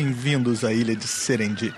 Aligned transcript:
Bem-vindos 0.00 0.64
à 0.64 0.72
ilha 0.72 0.94
de 0.94 1.08
Serendi. 1.08 1.74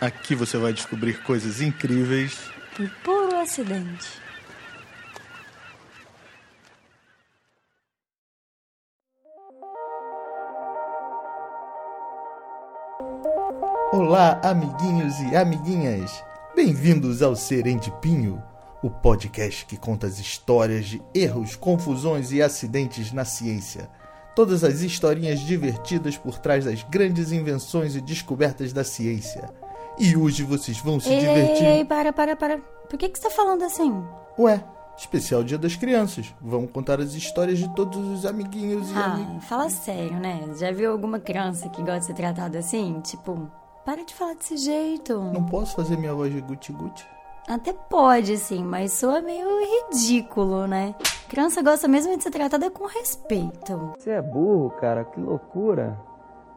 Aqui 0.00 0.36
você 0.36 0.56
vai 0.56 0.72
descobrir 0.72 1.20
coisas 1.24 1.60
incríveis 1.60 2.38
por 2.76 2.88
puro 3.02 3.36
acidente. 3.38 4.06
Olá, 13.92 14.40
amiguinhos 14.44 15.18
e 15.18 15.34
amiguinhas. 15.34 16.22
Bem-vindos 16.54 17.20
ao 17.20 17.34
Serendipinho, 17.34 18.40
o 18.80 18.88
podcast 18.88 19.66
que 19.66 19.76
conta 19.76 20.06
as 20.06 20.20
histórias 20.20 20.86
de 20.86 21.02
erros, 21.12 21.56
confusões 21.56 22.30
e 22.30 22.40
acidentes 22.40 23.10
na 23.10 23.24
ciência. 23.24 23.90
Todas 24.36 24.62
as 24.62 24.82
historinhas 24.82 25.40
divertidas 25.40 26.16
por 26.16 26.38
trás 26.38 26.64
das 26.66 26.82
grandes 26.84 27.32
invenções 27.32 27.96
e 27.96 28.00
descobertas 28.00 28.72
da 28.72 28.84
ciência. 28.84 29.48
E 29.98 30.14
hoje 30.14 30.42
vocês 30.44 30.78
vão 30.78 31.00
se 31.00 31.08
ei, 31.08 31.20
divertir. 31.20 31.64
Ei, 31.64 31.76
ei, 31.78 31.84
para, 31.86 32.12
para, 32.12 32.36
para. 32.36 32.58
Por 32.58 32.98
que, 32.98 33.08
que 33.08 33.18
você 33.18 33.24
tá 33.28 33.34
falando 33.34 33.62
assim? 33.64 33.90
Ué, 34.38 34.62
especial 34.98 35.42
Dia 35.42 35.56
das 35.56 35.74
Crianças. 35.74 36.34
Vamos 36.40 36.70
contar 36.70 37.00
as 37.00 37.14
histórias 37.14 37.58
de 37.58 37.74
todos 37.74 37.96
os 37.96 38.26
amiguinhos 38.26 38.90
e 38.90 38.94
Ah, 38.94 39.14
amiguinhas. 39.14 39.44
fala 39.46 39.70
sério, 39.70 40.20
né? 40.20 40.44
Já 40.58 40.70
viu 40.70 40.92
alguma 40.92 41.18
criança 41.18 41.68
que 41.70 41.80
gosta 41.80 42.00
de 42.00 42.06
ser 42.06 42.14
tratada 42.14 42.58
assim? 42.58 43.00
Tipo, 43.00 43.50
para 43.86 44.04
de 44.04 44.14
falar 44.14 44.34
desse 44.34 44.58
jeito. 44.58 45.18
Não 45.32 45.46
posso 45.46 45.74
fazer 45.74 45.96
minha 45.96 46.12
voz 46.12 46.30
de 46.30 46.42
guti-guti? 46.42 47.06
Até 47.48 47.72
pode, 47.72 48.36
sim, 48.38 48.64
mas 48.64 48.92
soa 48.92 49.20
meio 49.20 49.46
ridículo, 49.88 50.66
né? 50.66 50.94
Criança 51.28 51.62
gosta 51.62 51.86
mesmo 51.86 52.16
de 52.16 52.22
ser 52.22 52.30
tratada 52.30 52.70
com 52.70 52.86
respeito. 52.86 53.92
Você 53.96 54.10
é 54.10 54.22
burro, 54.22 54.70
cara, 54.70 55.04
que 55.04 55.20
loucura. 55.20 55.98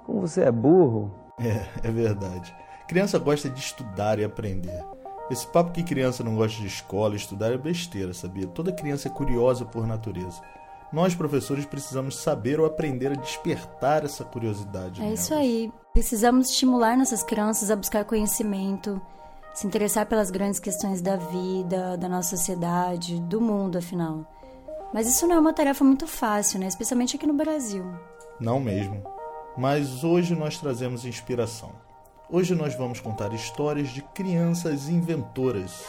Como 0.06 0.22
você 0.22 0.42
é 0.44 0.52
burro. 0.52 1.12
É, 1.42 1.88
é 1.88 1.90
verdade. 1.90 2.54
Criança 2.86 3.18
gosta 3.18 3.50
de 3.50 3.62
estudar 3.62 4.20
e 4.20 4.26
aprender. 4.26 4.84
Esse 5.32 5.48
papo 5.48 5.72
que 5.72 5.82
criança 5.84 6.22
não 6.22 6.36
gosta 6.36 6.60
de 6.60 6.68
escola 6.68 7.14
e 7.14 7.18
estudar 7.18 7.54
é 7.54 7.58
besteira, 7.58 8.14
sabia? 8.14 8.46
Toda 8.46 8.74
criança 8.74 9.08
é 9.08 9.12
curiosa 9.12 9.64
por 9.64 9.88
natureza. 9.88 10.42
Nós, 10.92 11.16
professores, 11.16 11.66
precisamos 11.66 12.18
saber 12.18 12.60
ou 12.60 12.66
aprender 12.66 13.12
a 13.12 13.16
despertar 13.16 14.04
essa 14.04 14.26
curiosidade. 14.26 15.00
É 15.00 15.06
nelas. 15.06 15.22
isso 15.22 15.34
aí. 15.34 15.72
Precisamos 15.94 16.50
estimular 16.50 16.98
nossas 16.98 17.24
crianças 17.24 17.72
a 17.72 17.76
buscar 17.78 18.04
conhecimento, 18.04 19.00
se 19.60 19.68
interessar 19.68 20.06
pelas 20.06 20.32
grandes 20.32 20.58
questões 20.58 21.02
da 21.02 21.18
vida, 21.18 21.98
da 21.98 22.08
nossa 22.08 22.38
sociedade, 22.38 23.20
do 23.20 23.42
mundo, 23.42 23.78
afinal. 23.78 24.26
Mas 24.94 25.06
isso 25.06 25.28
não 25.28 25.36
é 25.36 25.40
uma 25.40 25.52
tarefa 25.52 25.84
muito 25.84 26.08
fácil, 26.08 26.62
né? 26.62 26.68
Especialmente 26.68 27.18
aqui 27.18 27.28
no 27.28 27.34
Brasil. 27.34 27.84
Não 28.40 28.58
mesmo. 28.58 29.04
Mas 29.58 30.02
hoje 30.06 30.34
nós 30.34 30.58
trazemos 30.58 31.04
inspiração. 31.04 31.74
Hoje 32.30 32.56
nós 32.56 32.74
vamos 32.74 33.02
contar 33.02 33.34
histórias 33.34 33.90
de 33.90 34.02
crianças 34.02 34.88
inventoras. 34.88 35.84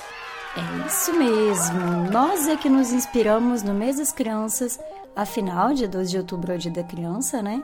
É 0.56 0.86
isso 0.88 1.12
mesmo. 1.12 2.10
Nós 2.10 2.48
é 2.48 2.56
que 2.56 2.68
nos 2.68 2.90
inspiramos 2.90 3.62
no 3.62 3.72
mês 3.72 3.98
das 3.98 4.10
crianças, 4.10 4.80
afinal, 5.14 5.72
dia 5.72 5.86
12 5.86 6.10
de 6.10 6.18
outubro 6.18 6.50
é 6.50 6.56
o 6.56 6.58
dia 6.58 6.72
da 6.72 6.82
criança, 6.82 7.40
né? 7.40 7.62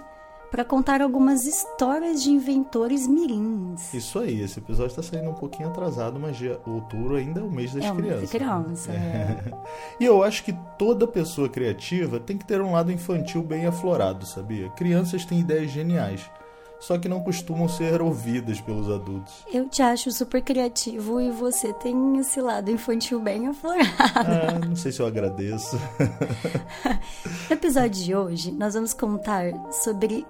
Para 0.50 0.64
contar 0.64 1.02
algumas 1.02 1.44
histórias 1.44 2.22
de 2.22 2.30
inventores 2.30 3.06
mirins. 3.06 3.92
Isso 3.92 4.18
aí, 4.18 4.40
esse 4.40 4.58
episódio 4.58 4.90
está 4.98 5.02
saindo 5.02 5.30
um 5.30 5.34
pouquinho 5.34 5.68
atrasado, 5.68 6.18
mas 6.20 6.38
outubro 6.66 7.16
ainda 7.16 7.40
é 7.40 7.42
o 7.42 7.50
mês 7.50 7.72
das 7.72 7.84
É 7.84 7.90
o 7.92 7.94
mês 7.96 8.22
da 8.22 8.26
crianças. 8.28 8.30
criança, 8.30 8.92
é. 8.92 9.38
E 10.00 10.04
eu 10.04 10.22
acho 10.22 10.44
que 10.44 10.52
toda 10.78 11.06
pessoa 11.06 11.48
criativa 11.48 12.20
tem 12.20 12.38
que 12.38 12.44
ter 12.46 12.60
um 12.60 12.72
lado 12.72 12.92
infantil 12.92 13.42
bem 13.42 13.66
aflorado, 13.66 14.24
sabia? 14.26 14.68
Crianças 14.70 15.24
têm 15.24 15.40
ideias 15.40 15.70
geniais, 15.70 16.30
só 16.78 16.96
que 16.98 17.08
não 17.08 17.20
costumam 17.22 17.68
ser 17.68 18.00
ouvidas 18.00 18.60
pelos 18.60 18.88
adultos. 18.90 19.44
Eu 19.52 19.68
te 19.68 19.82
acho 19.82 20.10
super 20.12 20.42
criativo 20.42 21.20
e 21.20 21.30
você 21.30 21.72
tem 21.72 22.18
esse 22.18 22.40
lado 22.40 22.70
infantil 22.70 23.20
bem 23.20 23.48
aflorado. 23.48 23.90
Ah, 24.14 24.64
não 24.66 24.76
sei 24.76 24.92
se 24.92 25.00
eu 25.02 25.06
agradeço. 25.06 25.76
No 27.48 27.54
episódio 27.54 28.04
de 28.04 28.14
hoje, 28.14 28.52
nós 28.52 28.74
vamos 28.74 28.92
contar 28.92 29.52
sobre 29.84 30.26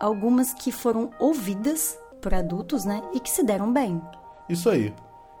algumas 0.00 0.52
que 0.54 0.70
foram 0.72 1.10
ouvidas 1.18 1.98
por 2.20 2.34
adultos, 2.34 2.84
né? 2.84 3.02
E 3.14 3.20
que 3.20 3.30
se 3.30 3.42
deram 3.44 3.72
bem. 3.72 4.00
Isso 4.48 4.68
aí. 4.70 4.94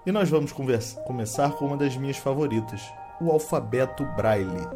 E 0.06 0.12
nós 0.12 0.28
vamos 0.30 0.52
conversa- 0.52 1.00
começar 1.02 1.52
com 1.52 1.66
uma 1.66 1.76
das 1.76 1.96
minhas 1.96 2.16
favoritas, 2.16 2.80
o 3.20 3.30
alfabeto 3.30 4.04
Braille. 4.16 4.66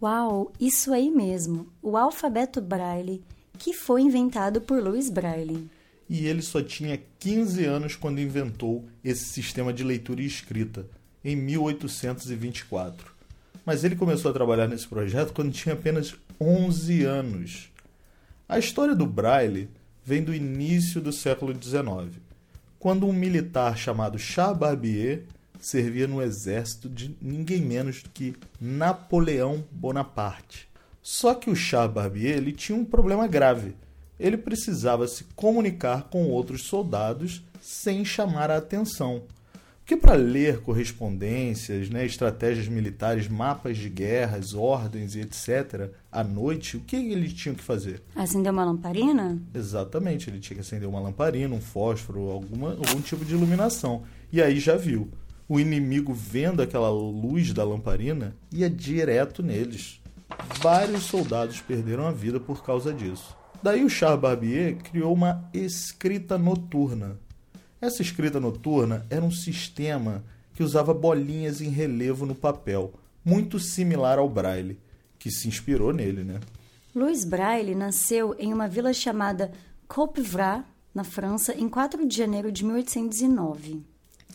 Uau, 0.00 0.52
isso 0.60 0.92
aí 0.92 1.10
mesmo, 1.10 1.68
o 1.82 1.96
alfabeto 1.96 2.60
Braille, 2.60 3.24
que 3.58 3.72
foi 3.72 4.02
inventado 4.02 4.60
por 4.60 4.82
Louis 4.82 5.08
Braille. 5.08 5.70
E 6.08 6.26
ele 6.26 6.42
só 6.42 6.62
tinha 6.62 7.00
15 7.18 7.64
anos 7.64 7.96
quando 7.96 8.20
inventou 8.20 8.88
esse 9.02 9.24
sistema 9.24 9.72
de 9.72 9.82
leitura 9.82 10.22
e 10.22 10.26
escrita, 10.26 10.86
em 11.24 11.34
1824. 11.34 13.12
Mas 13.64 13.82
ele 13.82 13.96
começou 13.96 14.30
a 14.30 14.34
trabalhar 14.34 14.68
nesse 14.68 14.86
projeto 14.86 15.32
quando 15.32 15.52
tinha 15.52 15.74
apenas 15.74 16.14
11 16.40 17.04
anos. 17.04 17.72
A 18.48 18.58
história 18.58 18.94
do 18.94 19.06
Braille 19.06 19.68
vem 20.04 20.22
do 20.22 20.32
início 20.32 21.00
do 21.00 21.12
século 21.12 21.52
XIX, 21.52 22.16
quando 22.78 23.08
um 23.08 23.12
militar 23.12 23.76
chamado 23.76 24.18
Charles 24.18 24.58
Barbier 24.58 25.24
servia 25.58 26.06
no 26.06 26.22
exército 26.22 26.88
de 26.88 27.16
ninguém 27.20 27.60
menos 27.60 28.04
do 28.04 28.10
que 28.10 28.36
Napoleão 28.60 29.64
Bonaparte. 29.72 30.68
Só 31.02 31.34
que 31.34 31.50
o 31.50 31.56
Charles 31.56 31.94
Barbier 31.94 32.36
ele 32.36 32.52
tinha 32.52 32.78
um 32.78 32.84
problema 32.84 33.26
grave. 33.26 33.74
Ele 34.18 34.36
precisava 34.36 35.06
se 35.06 35.24
comunicar 35.34 36.08
com 36.10 36.28
outros 36.28 36.62
soldados 36.62 37.44
sem 37.60 38.04
chamar 38.04 38.50
a 38.50 38.56
atenção. 38.56 39.22
Porque 39.86 39.96
para 39.96 40.14
ler 40.14 40.62
correspondências, 40.62 41.88
né, 41.88 42.04
estratégias 42.04 42.66
militares, 42.66 43.28
mapas 43.28 43.76
de 43.78 43.88
guerras, 43.88 44.52
ordens 44.52 45.14
e 45.14 45.20
etc., 45.20 45.92
à 46.10 46.24
noite, 46.24 46.76
o 46.76 46.80
que 46.80 46.96
ele 46.96 47.28
tinha 47.28 47.54
que 47.54 47.62
fazer? 47.62 48.02
Acendeu 48.12 48.52
uma 48.52 48.64
lamparina? 48.64 49.40
Exatamente, 49.54 50.28
ele 50.28 50.40
tinha 50.40 50.56
que 50.56 50.60
acender 50.60 50.88
uma 50.88 50.98
lamparina, 50.98 51.54
um 51.54 51.60
fósforo, 51.60 52.30
alguma, 52.30 52.70
algum 52.70 53.00
tipo 53.00 53.24
de 53.24 53.34
iluminação. 53.34 54.02
E 54.32 54.42
aí 54.42 54.58
já 54.58 54.76
viu. 54.76 55.08
O 55.48 55.60
inimigo, 55.60 56.12
vendo 56.12 56.60
aquela 56.60 56.90
luz 56.90 57.52
da 57.52 57.62
lamparina, 57.62 58.34
ia 58.50 58.68
direto 58.68 59.40
neles. 59.40 60.00
Vários 60.60 61.04
soldados 61.04 61.60
perderam 61.60 62.08
a 62.08 62.10
vida 62.10 62.40
por 62.40 62.64
causa 62.64 62.92
disso. 62.92 63.36
Daí 63.66 63.84
o 63.84 63.90
Charles 63.90 64.20
Barbier 64.20 64.76
criou 64.76 65.12
uma 65.12 65.50
escrita 65.52 66.38
noturna. 66.38 67.18
Essa 67.80 68.00
escrita 68.00 68.38
noturna 68.38 69.04
era 69.10 69.24
um 69.24 69.30
sistema 69.32 70.22
que 70.54 70.62
usava 70.62 70.94
bolinhas 70.94 71.60
em 71.60 71.68
relevo 71.68 72.24
no 72.24 72.34
papel, 72.36 72.94
muito 73.24 73.58
similar 73.58 74.20
ao 74.20 74.28
braille, 74.28 74.78
que 75.18 75.32
se 75.32 75.48
inspirou 75.48 75.92
nele, 75.92 76.22
né? 76.22 76.38
Louis 76.94 77.24
Braille 77.24 77.74
nasceu 77.74 78.36
em 78.38 78.54
uma 78.54 78.68
vila 78.68 78.92
chamada 78.92 79.50
Coupvrat, 79.88 80.64
na 80.94 81.02
França, 81.02 81.52
em 81.52 81.68
4 81.68 82.06
de 82.06 82.16
janeiro 82.16 82.52
de 82.52 82.64
1809. 82.64 83.82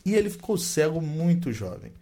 E 0.05 0.13
ele 0.13 0.29
ficou 0.29 0.57
cego 0.57 0.99
muito 0.99 1.53
jovem. 1.53 1.93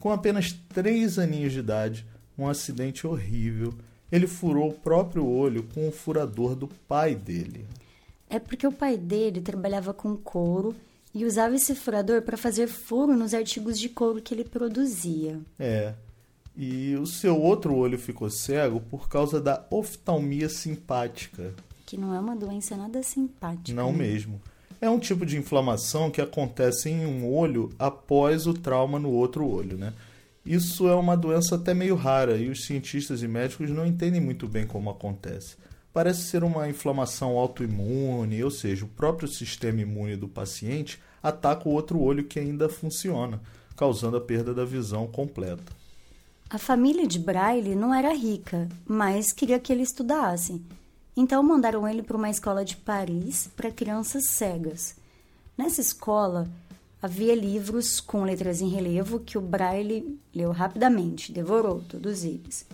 Com 0.00 0.10
apenas 0.10 0.52
três 0.74 1.16
aninhos 1.16 1.52
de 1.52 1.60
idade, 1.60 2.04
um 2.36 2.48
acidente 2.48 3.06
horrível, 3.06 3.72
ele 4.12 4.26
furou 4.26 4.68
o 4.68 4.74
próprio 4.74 5.26
olho 5.26 5.62
com 5.74 5.88
o 5.88 5.92
furador 5.92 6.54
do 6.54 6.68
pai 6.68 7.14
dele. 7.14 7.66
É 8.28 8.38
porque 8.38 8.66
o 8.66 8.72
pai 8.72 8.98
dele 8.98 9.40
trabalhava 9.40 9.94
com 9.94 10.14
couro 10.14 10.76
e 11.14 11.24
usava 11.24 11.56
esse 11.56 11.74
furador 11.74 12.20
para 12.20 12.36
fazer 12.36 12.66
furo 12.66 13.16
nos 13.16 13.32
artigos 13.32 13.78
de 13.78 13.88
couro 13.88 14.20
que 14.20 14.34
ele 14.34 14.44
produzia. 14.44 15.40
É. 15.58 15.94
E 16.54 16.94
o 16.96 17.06
seu 17.06 17.40
outro 17.40 17.74
olho 17.74 17.98
ficou 17.98 18.28
cego 18.28 18.80
por 18.80 19.08
causa 19.08 19.40
da 19.40 19.66
oftalmia 19.70 20.50
simpática. 20.50 21.54
Que 21.86 21.96
não 21.96 22.14
é 22.14 22.20
uma 22.20 22.36
doença 22.36 22.76
nada 22.76 23.02
simpática. 23.02 23.74
Não 23.74 23.92
né? 23.92 23.98
mesmo. 23.98 24.40
É 24.78 24.90
um 24.90 24.98
tipo 24.98 25.24
de 25.24 25.38
inflamação 25.38 26.10
que 26.10 26.20
acontece 26.20 26.90
em 26.90 27.06
um 27.06 27.32
olho 27.32 27.70
após 27.78 28.46
o 28.46 28.52
trauma 28.52 28.98
no 28.98 29.10
outro 29.10 29.46
olho, 29.46 29.78
né? 29.78 29.92
Isso 30.44 30.88
é 30.88 30.94
uma 30.94 31.16
doença 31.16 31.54
até 31.54 31.72
meio 31.72 31.94
rara 31.94 32.36
e 32.36 32.50
os 32.50 32.64
cientistas 32.64 33.22
e 33.22 33.28
médicos 33.28 33.70
não 33.70 33.86
entendem 33.86 34.20
muito 34.20 34.48
bem 34.48 34.66
como 34.66 34.90
acontece. 34.90 35.56
Parece 35.92 36.22
ser 36.22 36.42
uma 36.42 36.68
inflamação 36.68 37.36
autoimune, 37.36 38.42
ou 38.42 38.50
seja, 38.50 38.84
o 38.84 38.88
próprio 38.88 39.28
sistema 39.28 39.82
imune 39.82 40.16
do 40.16 40.26
paciente 40.26 41.00
ataca 41.22 41.68
o 41.68 41.72
outro 41.72 42.00
olho 42.00 42.24
que 42.24 42.40
ainda 42.40 42.68
funciona, 42.68 43.40
causando 43.76 44.16
a 44.16 44.20
perda 44.20 44.52
da 44.52 44.64
visão 44.64 45.06
completa. 45.06 45.72
A 46.50 46.58
família 46.58 47.06
de 47.06 47.18
Braille 47.18 47.74
não 47.74 47.94
era 47.94 48.12
rica, 48.12 48.68
mas 48.86 49.32
queria 49.32 49.60
que 49.60 49.72
ele 49.72 49.82
estudasse. 49.82 50.60
Então 51.16 51.42
mandaram 51.42 51.86
ele 51.86 52.02
para 52.02 52.16
uma 52.16 52.30
escola 52.30 52.64
de 52.64 52.76
Paris 52.76 53.48
para 53.54 53.70
crianças 53.70 54.26
cegas. 54.26 54.96
Nessa 55.56 55.80
escola, 55.80 56.48
havia 57.02 57.34
livros 57.34 58.00
com 58.00 58.22
letras 58.22 58.60
em 58.60 58.68
relevo 58.68 59.18
que 59.18 59.36
o 59.36 59.40
Braille 59.40 60.18
leu 60.32 60.52
rapidamente, 60.52 61.32
devorou 61.32 61.80
todos 61.80 62.22
eles. 62.22 62.64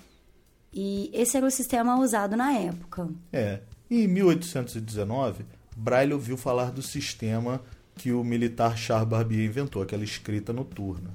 E 0.73 1.11
esse 1.15 1.37
era 1.37 1.47
o 1.47 1.51
sistema 1.51 1.99
usado 1.99 2.37
na 2.37 2.53
época. 2.53 3.09
É. 3.33 3.61
E 3.91 4.05
em 4.05 4.09
1819, 4.09 5.47
Braille 5.75 6.13
ouviu 6.13 6.37
falar 6.37 6.71
do 6.71 6.83
sistema 6.83 7.63
que 7.95 8.13
o 8.13 8.23
militar 8.23 8.77
Charles 8.77 9.09
Barbier 9.09 9.47
inventou, 9.47 9.83
aquela 9.83 10.05
escrita 10.05 10.53
noturna. 10.53 11.11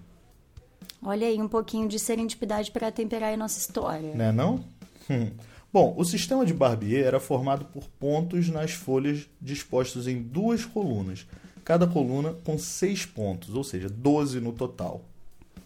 Olha 1.01 1.27
aí 1.27 1.39
um 1.39 1.48
pouquinho 1.48 1.88
de 1.88 2.00
serendipidade 2.00 2.71
para 2.71 2.92
temperar 2.92 3.33
a 3.33 3.38
nossa 3.38 3.60
história. 3.60 4.15
Né 4.15 4.31
não? 4.31 4.63
Hum. 5.10 5.31
Bom, 5.71 5.94
o 5.98 6.06
sistema 6.06 6.45
de 6.45 6.54
Barbier 6.54 7.06
era 7.06 7.19
formado 7.19 7.65
por 7.65 7.83
pontos 8.00 8.48
nas 8.50 8.71
folhas 8.71 9.27
dispostos 9.42 10.07
em 10.07 10.21
duas 10.21 10.65
colunas, 10.65 11.25
cada 11.63 11.88
coluna 11.88 12.33
com 12.44 12.57
seis 12.57 13.06
pontos, 13.06 13.56
ou 13.56 13.63
seja, 13.63 13.89
12 13.89 14.39
no 14.39 14.51
total. 14.51 15.01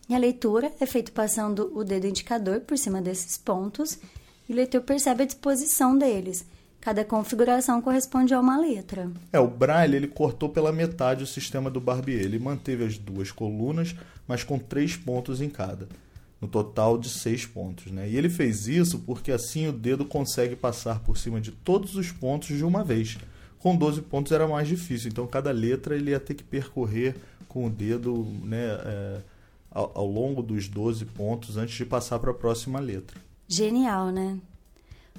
E 0.10 0.16
a 0.16 0.18
leitura 0.18 0.72
é 0.80 0.86
feita 0.86 1.12
passando 1.12 1.72
o 1.76 1.84
dedo 1.84 2.08
indicador 2.08 2.62
por 2.62 2.78
cima 2.78 3.02
desses 3.02 3.38
pontos 3.38 4.00
e 4.48 4.54
o 4.54 4.56
leitor 4.56 4.82
percebe 4.82 5.24
a 5.24 5.26
disposição 5.26 5.98
deles. 5.98 6.46
Cada 6.80 7.04
configuração 7.04 7.82
corresponde 7.82 8.34
a 8.34 8.40
uma 8.40 8.58
letra. 8.58 9.12
É, 9.34 9.40
o 9.40 9.48
Braille 9.48 9.98
ele 9.98 10.08
cortou 10.08 10.48
pela 10.48 10.72
metade 10.72 11.24
o 11.24 11.28
sistema 11.28 11.70
do 11.70 11.82
Barbier. 11.82 12.22
Ele 12.22 12.40
manteve 12.40 12.86
as 12.86 12.98
duas 12.98 13.32
colunas, 13.32 13.94
mas 14.26 14.44
com 14.44 14.58
três 14.58 14.96
pontos 14.96 15.42
em 15.42 15.50
cada, 15.50 15.90
no 16.40 16.48
total 16.48 16.98
de 16.98 17.10
seis 17.10 17.46
pontos. 17.46 17.92
Né? 17.92 18.10
E 18.10 18.16
ele 18.16 18.30
fez 18.30 18.68
isso 18.68 19.00
porque 19.00 19.34
assim 19.34 19.68
o 19.68 19.74
dedo 19.74 20.06
consegue 20.06 20.56
passar 20.56 21.02
por 21.02 21.18
cima 21.18 21.42
de 21.42 21.52
todos 21.52 21.96
os 21.96 22.12
pontos 22.14 22.56
de 22.56 22.64
uma 22.64 22.86
vez. 22.86 23.18
Com 23.60 23.76
12 23.76 24.02
pontos 24.04 24.32
era 24.32 24.48
mais 24.48 24.68
difícil, 24.68 25.10
então 25.10 25.26
cada 25.28 25.52
letra 25.52 25.96
ele 25.96 26.12
ia 26.12 26.20
ter 26.20 26.36
que 26.36 26.44
percorrer 26.44 27.16
com 27.48 27.66
o 27.66 27.70
dedo 27.70 28.28
né, 28.44 28.66
é, 28.86 29.22
ao, 29.72 29.92
ao 29.96 30.08
longo 30.08 30.42
dos 30.42 30.68
12 30.68 31.06
pontos 31.06 31.58
antes 31.58 31.76
de 31.76 31.86
passar 31.86 32.20
para 32.20 32.32
a 32.32 32.36
próxima 32.36 32.80
letra. 32.80 33.20
Genial, 33.48 34.10
né? 34.10 34.38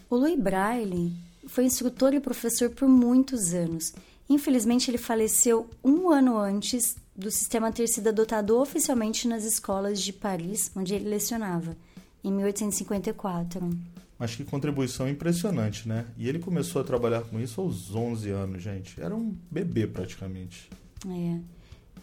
O 0.09 0.17
Louis 0.17 0.39
Braille 0.39 1.13
foi 1.47 1.65
instrutor 1.65 2.15
e 2.15 2.21
professor 2.21 2.71
por 2.71 2.89
muitos 2.89 3.53
anos. 3.53 3.93
Infelizmente, 4.29 4.91
ele 4.91 4.99
faleceu 4.99 5.69
um 5.83 6.11
ano 6.11 6.39
antes 6.39 6.97
do 7.17 7.31
sistema 7.31 7.73
ter 7.73 7.89
sido 7.89 8.09
adotado 8.09 8.59
oficialmente 8.59 9.27
nas 9.27 9.45
escolas 9.45 10.01
de 10.01 10.13
Paris, 10.13 10.71
onde 10.77 10.95
ele 10.95 11.09
lecionava, 11.09 11.77
em 12.23 12.31
1854. 12.31 13.71
Mas 14.19 14.35
que 14.35 14.45
contribuição 14.45 15.09
impressionante, 15.09 15.89
né? 15.89 16.07
E 16.17 16.29
ele 16.29 16.41
começou 16.41 16.83
a 16.83 16.85
trabalhar 16.85 17.23
com 17.23 17.39
isso 17.39 17.61
aos 17.61 17.95
11 17.95 18.31
anos, 18.31 18.63
gente. 18.63 19.01
Era 19.01 19.15
um 19.15 19.37
bebê 19.51 19.87
praticamente. 19.87 20.69
É. 21.07 21.39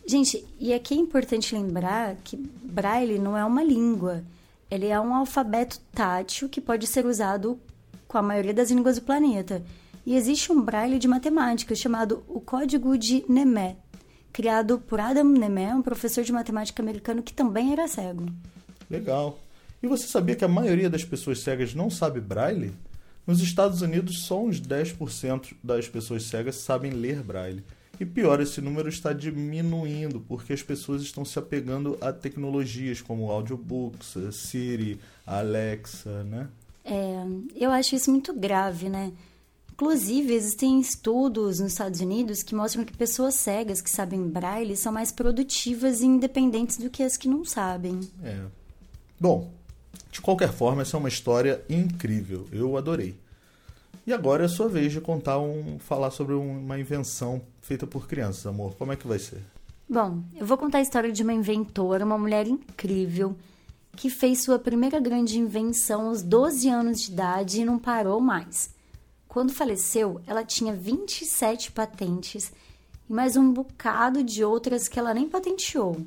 Gente, 0.07 0.45
e 0.59 0.73
aqui 0.73 0.93
é 0.93 0.97
importante 0.97 1.53
lembrar 1.53 2.15
que 2.23 2.37
Braille 2.37 3.19
não 3.19 3.37
é 3.37 3.43
uma 3.43 3.63
língua. 3.63 4.23
Ele 4.69 4.87
é 4.87 4.99
um 4.99 5.13
alfabeto 5.13 5.79
tátil 5.93 6.47
que 6.47 6.61
pode 6.61 6.87
ser 6.87 7.05
usado 7.05 7.59
com 8.07 8.17
a 8.17 8.21
maioria 8.21 8.53
das 8.53 8.71
línguas 8.71 8.95
do 8.95 9.01
planeta. 9.01 9.63
E 10.05 10.15
existe 10.15 10.51
um 10.51 10.61
braille 10.61 10.99
de 10.99 11.07
matemática 11.07 11.73
chamado 11.73 12.23
o 12.27 12.39
Código 12.39 12.97
de 12.97 13.25
Nemé, 13.27 13.75
criado 14.31 14.79
por 14.79 14.99
Adam 14.99 15.23
Nemé, 15.23 15.73
um 15.73 15.81
professor 15.81 16.23
de 16.23 16.31
matemática 16.31 16.81
americano 16.81 17.23
que 17.23 17.33
também 17.33 17.73
era 17.73 17.87
cego. 17.87 18.27
Legal. 18.89 19.39
E 19.81 19.87
você 19.87 20.07
sabia 20.07 20.35
que 20.35 20.45
a 20.45 20.47
maioria 20.47 20.89
das 20.89 21.03
pessoas 21.03 21.39
cegas 21.39 21.73
não 21.73 21.89
sabe 21.89 22.19
braille? 22.19 22.73
Nos 23.25 23.41
Estados 23.41 23.81
Unidos, 23.81 24.19
só 24.19 24.43
uns 24.43 24.61
10% 24.61 25.55
das 25.63 25.87
pessoas 25.87 26.23
cegas 26.23 26.55
sabem 26.57 26.91
ler 26.91 27.23
braille. 27.23 27.63
E 27.99 28.05
pior, 28.05 28.41
esse 28.41 28.61
número 28.61 28.89
está 28.89 29.13
diminuindo 29.13 30.19
porque 30.19 30.53
as 30.53 30.61
pessoas 30.61 31.01
estão 31.01 31.23
se 31.23 31.39
apegando 31.39 31.97
a 32.01 32.11
tecnologias 32.11 33.01
como 33.01 33.31
audiobooks, 33.31 34.15
Siri, 34.31 34.99
Alexa, 35.25 36.23
né? 36.23 36.49
É, 36.83 37.25
eu 37.55 37.71
acho 37.71 37.95
isso 37.95 38.11
muito 38.11 38.33
grave, 38.33 38.89
né? 38.89 39.11
Inclusive, 39.71 40.33
existem 40.33 40.79
estudos 40.79 41.59
nos 41.59 41.71
Estados 41.71 41.99
Unidos 41.99 42.43
que 42.43 42.55
mostram 42.55 42.85
que 42.85 42.95
pessoas 42.95 43.35
cegas 43.35 43.81
que 43.81 43.89
sabem 43.89 44.21
braille 44.27 44.75
são 44.75 44.91
mais 44.91 45.11
produtivas 45.11 46.01
e 46.01 46.05
independentes 46.05 46.77
do 46.77 46.89
que 46.89 47.03
as 47.03 47.17
que 47.17 47.27
não 47.27 47.43
sabem. 47.43 47.99
É. 48.23 48.39
Bom, 49.19 49.51
de 50.15 50.21
qualquer 50.21 50.53
forma, 50.53 50.81
essa 50.81 50.95
é 50.95 50.99
uma 50.99 51.09
história 51.09 51.61
incrível. 51.69 52.45
Eu 52.49 52.77
adorei. 52.77 53.19
E 54.07 54.13
agora 54.13 54.43
é 54.43 54.45
a 54.45 54.49
sua 54.49 54.69
vez 54.69 54.93
de 54.93 55.01
contar 55.01 55.39
um, 55.39 55.77
falar 55.77 56.09
sobre 56.09 56.33
uma 56.33 56.79
invenção 56.79 57.41
feita 57.61 57.85
por 57.85 58.07
crianças, 58.07 58.47
amor. 58.47 58.75
Como 58.75 58.93
é 58.93 58.95
que 58.95 59.05
vai 59.05 59.19
ser? 59.19 59.41
Bom, 59.89 60.23
eu 60.33 60.45
vou 60.45 60.57
contar 60.57 60.77
a 60.77 60.81
história 60.81 61.11
de 61.11 61.21
uma 61.21 61.33
inventora, 61.33 62.05
uma 62.05 62.17
mulher 62.17 62.47
incrível 62.47 63.35
que 63.93 64.09
fez 64.09 64.41
sua 64.41 64.57
primeira 64.57 65.01
grande 65.01 65.37
invenção 65.37 66.07
aos 66.07 66.23
12 66.23 66.69
anos 66.69 67.01
de 67.01 67.11
idade 67.11 67.59
e 67.59 67.65
não 67.65 67.77
parou 67.77 68.21
mais. 68.21 68.73
Quando 69.27 69.51
faleceu, 69.51 70.21
ela 70.25 70.45
tinha 70.45 70.73
27 70.73 71.73
patentes 71.73 72.53
e 73.09 73.11
mais 73.11 73.35
um 73.35 73.51
bocado 73.51 74.23
de 74.23 74.45
outras 74.45 74.87
que 74.87 74.97
ela 74.97 75.13
nem 75.13 75.27
patenteou. 75.27 75.97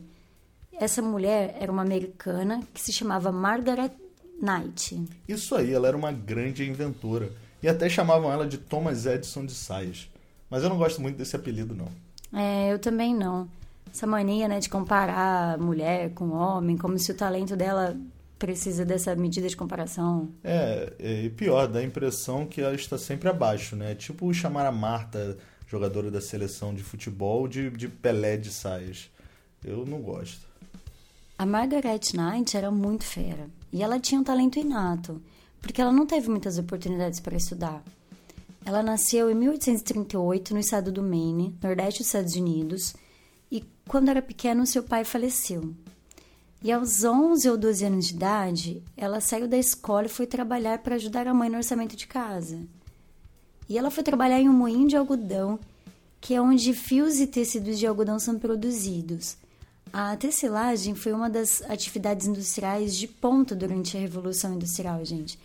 Essa 0.80 1.02
mulher 1.02 1.56
era 1.60 1.70
uma 1.70 1.82
americana 1.82 2.62
que 2.72 2.80
se 2.80 2.92
chamava 2.92 3.32
Margaret 3.32 3.92
Knight. 4.40 5.02
Isso 5.28 5.54
aí, 5.54 5.72
ela 5.72 5.88
era 5.88 5.96
uma 5.96 6.12
grande 6.12 6.68
inventora. 6.68 7.32
E 7.62 7.68
até 7.68 7.88
chamavam 7.88 8.32
ela 8.32 8.46
de 8.46 8.58
Thomas 8.58 9.04
Edison 9.04 9.44
de 9.44 9.52
Saias. 9.52 10.08
Mas 10.48 10.62
eu 10.62 10.68
não 10.68 10.78
gosto 10.78 11.02
muito 11.02 11.16
desse 11.16 11.34
apelido, 11.34 11.74
não. 11.74 11.88
É, 12.32 12.72
eu 12.72 12.78
também 12.78 13.14
não 13.14 13.48
essa 13.92 14.06
mania, 14.06 14.48
né, 14.48 14.60
de 14.60 14.68
comparar 14.68 15.58
mulher 15.58 16.10
com 16.14 16.30
homem, 16.30 16.76
como 16.76 16.98
se 16.98 17.10
o 17.10 17.14
talento 17.14 17.56
dela 17.56 17.96
precisa 18.38 18.84
dessa 18.84 19.14
medida 19.16 19.48
de 19.48 19.56
comparação. 19.56 20.28
É, 20.44 20.92
e 20.98 21.30
pior, 21.30 21.66
dá 21.66 21.80
a 21.80 21.84
impressão 21.84 22.46
que 22.46 22.60
ela 22.60 22.74
está 22.74 22.96
sempre 22.96 23.28
abaixo, 23.28 23.74
né? 23.74 23.96
Tipo 23.96 24.32
chamar 24.32 24.66
a 24.66 24.72
Marta, 24.72 25.36
jogadora 25.66 26.10
da 26.10 26.20
seleção 26.20 26.72
de 26.72 26.84
futebol, 26.84 27.48
de, 27.48 27.70
de 27.70 27.88
Pelé 27.88 28.36
de 28.36 28.50
saias. 28.50 29.10
Eu 29.64 29.84
não 29.84 30.00
gosto. 30.00 30.46
A 31.40 31.46
Margaret 31.46 32.00
Knight 32.14 32.56
era 32.56 32.68
muito 32.68 33.04
fera 33.04 33.48
e 33.72 33.80
ela 33.80 34.00
tinha 34.00 34.20
um 34.20 34.24
talento 34.24 34.58
inato, 34.58 35.22
porque 35.60 35.80
ela 35.80 35.92
não 35.92 36.04
teve 36.04 36.28
muitas 36.28 36.58
oportunidades 36.58 37.20
para 37.20 37.36
estudar. 37.36 37.80
Ela 38.64 38.82
nasceu 38.82 39.30
em 39.30 39.36
1838 39.36 40.52
no 40.52 40.58
estado 40.58 40.90
do 40.90 41.00
Maine, 41.00 41.56
nordeste 41.62 42.00
dos 42.00 42.08
Estados 42.08 42.34
Unidos, 42.34 42.96
e 43.52 43.64
quando 43.86 44.08
era 44.08 44.20
pequeno, 44.20 44.66
seu 44.66 44.82
pai 44.82 45.04
faleceu. 45.04 45.72
E 46.60 46.72
aos 46.72 47.04
11 47.04 47.48
ou 47.48 47.56
12 47.56 47.84
anos 47.84 48.08
de 48.08 48.14
idade, 48.14 48.82
ela 48.96 49.20
saiu 49.20 49.46
da 49.46 49.56
escola 49.56 50.06
e 50.06 50.10
foi 50.10 50.26
trabalhar 50.26 50.80
para 50.80 50.96
ajudar 50.96 51.28
a 51.28 51.34
mãe 51.34 51.48
no 51.48 51.58
orçamento 51.58 51.94
de 51.94 52.08
casa. 52.08 52.58
E 53.68 53.78
ela 53.78 53.92
foi 53.92 54.02
trabalhar 54.02 54.40
em 54.40 54.48
um 54.48 54.52
moinho 54.52 54.88
de 54.88 54.96
algodão, 54.96 55.60
que 56.20 56.34
é 56.34 56.42
onde 56.42 56.74
fios 56.74 57.20
e 57.20 57.28
tecidos 57.28 57.78
de 57.78 57.86
algodão 57.86 58.18
são 58.18 58.40
produzidos. 58.40 59.36
A 59.92 60.16
tecelagem 60.16 60.94
foi 60.94 61.12
uma 61.12 61.30
das 61.30 61.62
atividades 61.62 62.26
industriais 62.26 62.96
de 62.96 63.08
ponta 63.08 63.54
durante 63.54 63.96
a 63.96 64.00
Revolução 64.00 64.54
Industrial, 64.54 65.04
gente. 65.04 65.38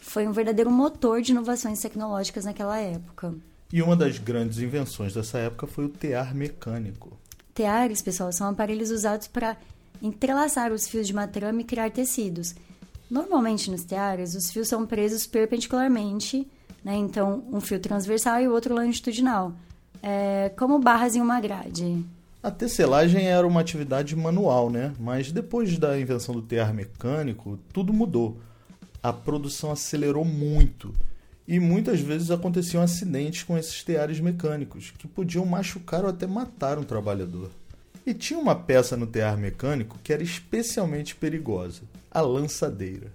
Foi 0.00 0.26
um 0.26 0.32
verdadeiro 0.32 0.70
motor 0.70 1.22
de 1.22 1.32
inovações 1.32 1.80
tecnológicas 1.80 2.44
naquela 2.44 2.78
época. 2.78 3.34
E 3.72 3.82
uma 3.82 3.96
das 3.96 4.18
grandes 4.18 4.58
invenções 4.58 5.14
dessa 5.14 5.38
época 5.38 5.66
foi 5.66 5.86
o 5.86 5.88
tear 5.88 6.34
mecânico. 6.34 7.16
Teares, 7.54 8.02
pessoal, 8.02 8.30
são 8.32 8.48
aparelhos 8.48 8.90
usados 8.90 9.26
para 9.26 9.56
entrelaçar 10.02 10.72
os 10.72 10.86
fios 10.86 11.06
de 11.06 11.12
uma 11.12 11.26
trama 11.26 11.62
e 11.62 11.64
criar 11.64 11.90
tecidos. 11.90 12.54
Normalmente 13.10 13.70
nos 13.70 13.84
teares, 13.84 14.34
os 14.34 14.50
fios 14.50 14.68
são 14.68 14.86
presos 14.86 15.26
perpendicularmente, 15.26 16.46
né? 16.84 16.94
então 16.96 17.42
um 17.50 17.60
fio 17.60 17.80
transversal 17.80 18.40
e 18.40 18.48
o 18.48 18.52
outro 18.52 18.74
longitudinal, 18.74 19.52
é, 20.02 20.52
como 20.56 20.78
barras 20.78 21.16
em 21.16 21.20
uma 21.20 21.40
grade. 21.40 22.04
A 22.46 22.50
tecelagem 22.52 23.26
era 23.26 23.44
uma 23.44 23.60
atividade 23.60 24.14
manual, 24.14 24.70
né? 24.70 24.94
mas 25.00 25.32
depois 25.32 25.76
da 25.78 25.98
invenção 25.98 26.32
do 26.32 26.40
tear 26.40 26.72
mecânico, 26.72 27.58
tudo 27.72 27.92
mudou. 27.92 28.38
A 29.02 29.12
produção 29.12 29.72
acelerou 29.72 30.24
muito 30.24 30.94
e 31.44 31.58
muitas 31.58 31.98
vezes 31.98 32.30
aconteciam 32.30 32.84
acidentes 32.84 33.42
com 33.42 33.58
esses 33.58 33.82
teares 33.82 34.20
mecânicos, 34.20 34.92
que 34.96 35.08
podiam 35.08 35.44
machucar 35.44 36.04
ou 36.04 36.10
até 36.10 36.24
matar 36.24 36.78
um 36.78 36.84
trabalhador. 36.84 37.50
E 38.06 38.14
tinha 38.14 38.38
uma 38.38 38.54
peça 38.54 38.96
no 38.96 39.08
tear 39.08 39.36
mecânico 39.36 39.98
que 40.00 40.12
era 40.12 40.22
especialmente 40.22 41.16
perigosa: 41.16 41.82
a 42.12 42.20
lançadeira. 42.20 43.12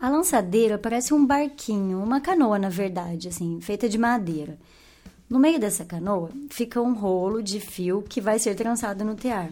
A 0.00 0.10
lançadeira 0.10 0.76
parece 0.76 1.14
um 1.14 1.24
barquinho, 1.24 2.02
uma 2.02 2.20
canoa, 2.20 2.58
na 2.58 2.68
verdade, 2.68 3.28
assim, 3.28 3.60
feita 3.60 3.88
de 3.88 3.96
madeira. 3.96 4.58
No 5.32 5.38
meio 5.38 5.58
dessa 5.58 5.82
canoa 5.82 6.28
fica 6.50 6.78
um 6.78 6.92
rolo 6.92 7.42
de 7.42 7.58
fio 7.58 8.04
que 8.06 8.20
vai 8.20 8.38
ser 8.38 8.54
trançado 8.54 9.02
no 9.02 9.14
tear. 9.14 9.48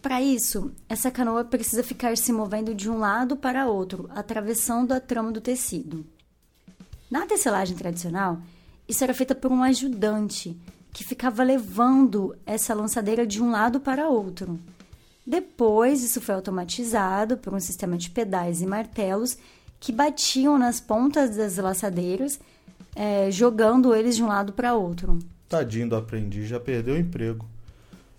Para 0.00 0.22
isso, 0.22 0.70
essa 0.88 1.10
canoa 1.10 1.44
precisa 1.44 1.82
ficar 1.82 2.16
se 2.16 2.32
movendo 2.32 2.72
de 2.72 2.88
um 2.88 2.96
lado 2.96 3.36
para 3.36 3.66
outro, 3.66 4.08
atravessando 4.14 4.92
a 4.92 5.00
trama 5.00 5.32
do 5.32 5.40
tecido. 5.40 6.06
Na 7.10 7.26
tecelagem 7.26 7.76
tradicional, 7.76 8.38
isso 8.88 9.02
era 9.02 9.12
feito 9.12 9.34
por 9.34 9.50
um 9.50 9.64
ajudante, 9.64 10.56
que 10.92 11.02
ficava 11.02 11.42
levando 11.42 12.36
essa 12.46 12.72
lançadeira 12.72 13.26
de 13.26 13.42
um 13.42 13.50
lado 13.50 13.80
para 13.80 14.08
outro. 14.08 14.60
Depois, 15.26 16.04
isso 16.04 16.20
foi 16.20 16.36
automatizado 16.36 17.36
por 17.36 17.52
um 17.52 17.58
sistema 17.58 17.96
de 17.96 18.10
pedais 18.10 18.62
e 18.62 18.66
martelos 18.66 19.36
que 19.80 19.90
batiam 19.90 20.56
nas 20.56 20.80
pontas 20.80 21.36
das 21.36 21.56
laçadeiras, 21.56 22.38
é, 22.94 23.30
jogando 23.30 23.94
eles 23.94 24.16
de 24.16 24.22
um 24.22 24.28
lado 24.28 24.52
para 24.52 24.74
outro. 24.74 25.18
Tadinho 25.48 25.88
do 25.88 25.96
aprendiz, 25.96 26.48
já 26.48 26.60
perdeu 26.60 26.94
o 26.94 26.98
emprego. 26.98 27.46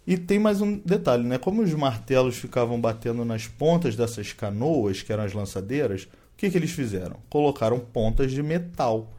E 0.08 0.18
tem 0.18 0.38
mais 0.38 0.62
um 0.62 0.78
detalhe, 0.78 1.24
né? 1.24 1.38
Como 1.38 1.64
os 1.64 1.74
martelos 1.74 2.36
ficavam 2.36 2.80
batendo 2.80 3.26
nas 3.26 3.48
pontas 3.48 3.96
dessas 3.96 4.34
canoas, 4.34 5.02
que 5.02 5.12
eram 5.12 5.24
as 5.24 5.34
lançadeiras, 5.34 6.04
o 6.04 6.38
que, 6.38 6.50
que 6.50 6.58
eles 6.58 6.72
fizeram? 6.72 7.18
Colocaram 7.30 7.80
pontas 7.80 8.32
de 8.32 8.44
metal 8.44 9.10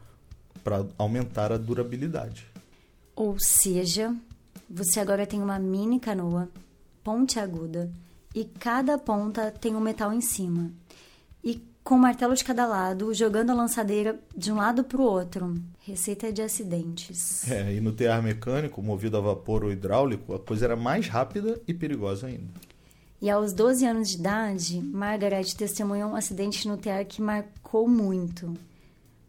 para 0.63 0.85
aumentar 0.97 1.51
a 1.51 1.57
durabilidade. 1.57 2.45
Ou 3.15 3.37
seja, 3.39 4.15
você 4.69 4.99
agora 4.99 5.25
tem 5.25 5.41
uma 5.41 5.59
mini 5.59 5.99
canoa, 5.99 6.47
ponte 7.03 7.39
aguda, 7.39 7.91
e 8.35 8.45
cada 8.45 8.97
ponta 8.97 9.49
tem 9.49 9.75
um 9.75 9.79
metal 9.79 10.13
em 10.13 10.21
cima. 10.21 10.71
E 11.43 11.61
com 11.87 11.95
um 11.95 11.99
martelo 11.99 12.35
de 12.35 12.43
cada 12.43 12.67
lado, 12.67 13.13
jogando 13.13 13.51
a 13.51 13.53
lançadeira 13.53 14.19
de 14.35 14.51
um 14.51 14.57
lado 14.57 14.83
para 14.83 14.99
o 14.99 15.05
outro. 15.05 15.55
Receita 15.79 16.33
de 16.33 16.41
acidentes. 16.41 17.49
É, 17.49 17.75
e 17.75 17.79
no 17.79 17.93
tear 17.93 18.21
mecânico, 18.21 18.83
movido 18.83 19.15
a 19.15 19.21
vapor 19.21 19.63
ou 19.63 19.71
hidráulico, 19.71 20.35
a 20.35 20.39
coisa 20.39 20.65
era 20.65 20.75
mais 20.75 21.07
rápida 21.07 21.61
e 21.65 21.73
perigosa 21.73 22.27
ainda. 22.27 22.51
E 23.21 23.29
aos 23.29 23.53
12 23.53 23.85
anos 23.85 24.09
de 24.09 24.17
idade, 24.17 24.81
Margaret 24.81 25.45
testemunhou 25.57 26.11
um 26.11 26.15
acidente 26.17 26.67
no 26.67 26.75
tear 26.75 27.05
que 27.05 27.21
marcou 27.21 27.87
muito. 27.87 28.53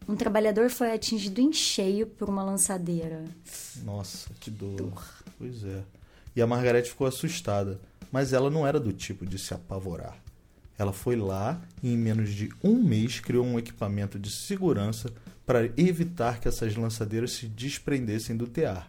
Um 0.08 0.16
trabalhador 0.16 0.68
foi 0.68 0.92
atingido 0.92 1.40
em 1.40 1.52
cheio 1.52 2.08
por 2.08 2.28
uma 2.28 2.42
lançadeira. 2.42 3.22
Nossa, 3.84 4.30
que 4.40 4.50
dor. 4.50 4.74
dor. 4.74 5.04
Pois 5.38 5.62
é. 5.62 5.84
E 6.34 6.42
a 6.42 6.46
Margaret 6.46 6.82
ficou 6.82 7.06
assustada, 7.06 7.80
mas 8.10 8.32
ela 8.32 8.50
não 8.50 8.66
era 8.66 8.80
do 8.80 8.92
tipo 8.92 9.24
de 9.24 9.38
se 9.38 9.54
apavorar. 9.54 10.16
Ela 10.78 10.92
foi 10.92 11.16
lá 11.16 11.60
e, 11.82 11.92
em 11.92 11.96
menos 11.96 12.32
de 12.32 12.48
um 12.62 12.76
mês, 12.76 13.18
criou 13.18 13.44
um 13.44 13.58
equipamento 13.58 14.18
de 14.18 14.30
segurança 14.30 15.12
para 15.44 15.66
evitar 15.76 16.40
que 16.40 16.46
essas 16.46 16.76
lançadeiras 16.76 17.32
se 17.32 17.46
desprendessem 17.46 18.36
do 18.36 18.46
tear. 18.46 18.88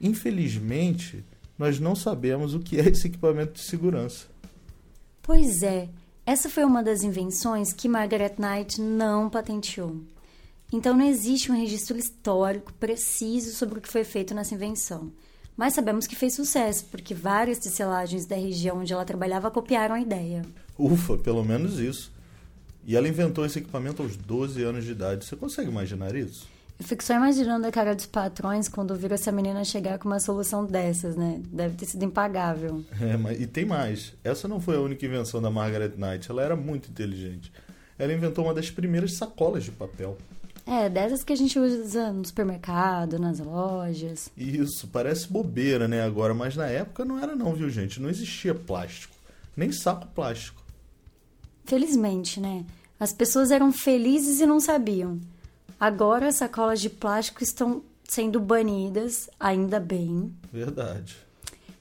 Infelizmente, 0.00 1.22
nós 1.58 1.78
não 1.78 1.94
sabemos 1.94 2.54
o 2.54 2.60
que 2.60 2.80
é 2.80 2.88
esse 2.88 3.08
equipamento 3.08 3.52
de 3.52 3.60
segurança. 3.60 4.26
Pois 5.20 5.62
é, 5.62 5.90
essa 6.24 6.48
foi 6.48 6.64
uma 6.64 6.82
das 6.82 7.02
invenções 7.02 7.72
que 7.72 7.88
Margaret 7.88 8.36
Knight 8.38 8.80
não 8.80 9.28
patenteou. 9.28 10.00
Então 10.72 10.96
não 10.96 11.04
existe 11.04 11.50
um 11.50 11.56
registro 11.56 11.98
histórico 11.98 12.72
preciso 12.74 13.52
sobre 13.52 13.78
o 13.78 13.82
que 13.82 13.88
foi 13.88 14.04
feito 14.04 14.34
nessa 14.34 14.54
invenção. 14.54 15.12
Mas 15.60 15.74
sabemos 15.74 16.06
que 16.06 16.16
fez 16.16 16.32
sucesso, 16.32 16.86
porque 16.86 17.12
várias 17.12 17.58
tecelagens 17.58 18.24
da 18.24 18.34
região 18.34 18.78
onde 18.78 18.94
ela 18.94 19.04
trabalhava 19.04 19.50
copiaram 19.50 19.94
a 19.94 20.00
ideia. 20.00 20.40
Ufa, 20.78 21.18
pelo 21.18 21.44
menos 21.44 21.78
isso. 21.78 22.10
E 22.86 22.96
ela 22.96 23.06
inventou 23.06 23.44
esse 23.44 23.58
equipamento 23.58 24.00
aos 24.00 24.16
12 24.16 24.62
anos 24.62 24.86
de 24.86 24.92
idade. 24.92 25.22
Você 25.22 25.36
consegue 25.36 25.68
imaginar 25.68 26.16
isso? 26.16 26.48
Eu 26.78 26.86
fico 26.86 27.04
só 27.04 27.12
imaginando 27.12 27.66
a 27.66 27.70
cara 27.70 27.94
dos 27.94 28.06
patrões 28.06 28.70
quando 28.70 28.96
viram 28.96 29.16
essa 29.16 29.30
menina 29.30 29.62
chegar 29.62 29.98
com 29.98 30.08
uma 30.08 30.18
solução 30.18 30.64
dessas, 30.64 31.14
né? 31.14 31.42
Deve 31.52 31.76
ter 31.76 31.84
sido 31.84 32.06
impagável. 32.06 32.82
É, 32.98 33.18
mas, 33.18 33.38
e 33.38 33.46
tem 33.46 33.66
mais. 33.66 34.14
Essa 34.24 34.48
não 34.48 34.60
foi 34.62 34.76
a 34.76 34.80
única 34.80 35.04
invenção 35.04 35.42
da 35.42 35.50
Margaret 35.50 35.92
Knight. 35.94 36.30
Ela 36.30 36.42
era 36.42 36.56
muito 36.56 36.88
inteligente. 36.88 37.52
Ela 37.98 38.14
inventou 38.14 38.46
uma 38.46 38.54
das 38.54 38.70
primeiras 38.70 39.12
sacolas 39.12 39.64
de 39.64 39.72
papel. 39.72 40.16
É, 40.70 40.88
dessas 40.88 41.24
que 41.24 41.32
a 41.32 41.36
gente 41.36 41.58
usa 41.58 42.12
no 42.12 42.24
supermercado, 42.24 43.18
nas 43.18 43.40
lojas. 43.40 44.30
Isso, 44.36 44.86
parece 44.86 45.26
bobeira, 45.26 45.88
né, 45.88 46.00
agora, 46.00 46.32
mas 46.32 46.54
na 46.54 46.68
época 46.68 47.04
não 47.04 47.18
era 47.18 47.34
não, 47.34 47.52
viu, 47.56 47.68
gente? 47.68 48.00
Não 48.00 48.08
existia 48.08 48.54
plástico, 48.54 49.12
nem 49.56 49.72
saco 49.72 50.06
plástico. 50.14 50.62
Felizmente, 51.64 52.38
né? 52.38 52.64
As 53.00 53.12
pessoas 53.12 53.50
eram 53.50 53.72
felizes 53.72 54.38
e 54.38 54.46
não 54.46 54.60
sabiam. 54.60 55.18
Agora 55.78 56.28
as 56.28 56.36
sacolas 56.36 56.80
de 56.80 56.88
plástico 56.88 57.42
estão 57.42 57.82
sendo 58.04 58.38
banidas, 58.38 59.28
ainda 59.40 59.80
bem. 59.80 60.32
Verdade. 60.52 61.16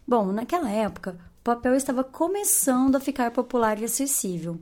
Bom, 0.08 0.32
naquela 0.32 0.72
época, 0.72 1.16
o 1.42 1.44
papel 1.44 1.76
estava 1.76 2.04
começando 2.04 2.96
a 2.96 3.00
ficar 3.00 3.30
popular 3.30 3.80
e 3.80 3.86
acessível 3.86 4.60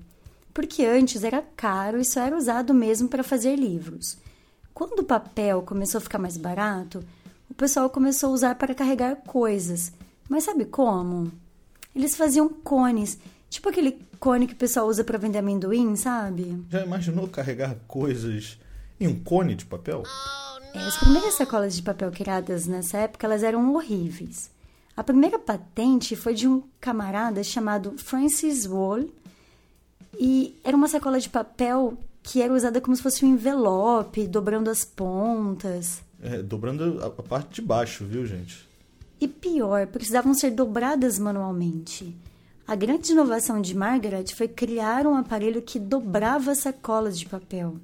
porque 0.57 0.83
antes 0.83 1.23
era 1.23 1.43
caro 1.55 1.99
e 1.99 2.03
só 2.03 2.19
era 2.19 2.35
usado 2.35 2.73
mesmo 2.73 3.07
para 3.07 3.21
fazer 3.23 3.55
livros. 3.55 4.17
Quando 4.73 5.01
o 5.01 5.03
papel 5.03 5.61
começou 5.61 5.99
a 5.99 6.01
ficar 6.01 6.17
mais 6.17 6.35
barato, 6.35 7.03
o 7.47 7.53
pessoal 7.53 7.91
começou 7.91 8.31
a 8.31 8.33
usar 8.33 8.55
para 8.55 8.73
carregar 8.73 9.17
coisas. 9.17 9.93
Mas 10.27 10.45
sabe 10.45 10.65
como? 10.65 11.31
Eles 11.95 12.17
faziam 12.17 12.49
cones, 12.49 13.19
tipo 13.51 13.69
aquele 13.69 14.01
cone 14.19 14.47
que 14.47 14.53
o 14.53 14.57
pessoal 14.57 14.87
usa 14.87 15.03
para 15.03 15.19
vender 15.19 15.37
amendoim, 15.37 15.95
sabe? 15.95 16.65
Já 16.71 16.83
imaginou 16.83 17.27
carregar 17.27 17.77
coisas 17.87 18.57
em 18.99 19.07
um 19.07 19.23
cone 19.23 19.53
de 19.53 19.63
papel? 19.63 20.01
É, 20.73 20.79
as 20.79 20.97
primeiras 20.97 21.35
sacolas 21.35 21.75
de 21.75 21.83
papel 21.83 22.09
criadas 22.09 22.65
nessa 22.65 22.97
época 22.97 23.27
elas 23.27 23.43
eram 23.43 23.75
horríveis. 23.75 24.49
A 24.95 25.03
primeira 25.03 25.37
patente 25.37 26.15
foi 26.15 26.33
de 26.33 26.47
um 26.47 26.63
camarada 26.81 27.43
chamado 27.43 27.93
Francis 27.99 28.65
Wall, 28.65 29.05
e 30.19 30.55
era 30.63 30.75
uma 30.75 30.87
sacola 30.87 31.19
de 31.19 31.29
papel 31.29 31.97
que 32.23 32.41
era 32.41 32.53
usada 32.53 32.81
como 32.81 32.95
se 32.95 33.01
fosse 33.01 33.23
um 33.23 33.29
envelope, 33.29 34.27
dobrando 34.27 34.69
as 34.69 34.83
pontas. 34.83 36.01
É, 36.21 36.41
dobrando 36.41 37.03
a 37.03 37.09
parte 37.09 37.55
de 37.55 37.61
baixo, 37.61 38.03
viu, 38.03 38.25
gente? 38.25 38.67
E 39.19 39.27
pior, 39.27 39.87
precisavam 39.87 40.33
ser 40.33 40.51
dobradas 40.51 41.17
manualmente. 41.17 42.15
A 42.67 42.75
grande 42.75 43.11
inovação 43.11 43.61
de 43.61 43.75
Margaret 43.75 44.25
foi 44.35 44.47
criar 44.47 45.07
um 45.07 45.15
aparelho 45.15 45.61
que 45.61 45.79
dobrava 45.79 46.51
as 46.51 46.59
sacolas 46.59 47.17
de 47.17 47.25
papel. 47.25 47.77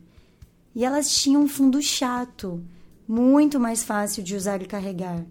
E 0.75 0.83
elas 0.83 1.09
tinham 1.09 1.43
um 1.43 1.47
fundo 1.47 1.81
chato, 1.81 2.61
muito 3.07 3.59
mais 3.59 3.83
fácil 3.83 4.23
de 4.23 4.35
usar 4.35 4.61
e 4.61 4.65
carregar 4.65 5.23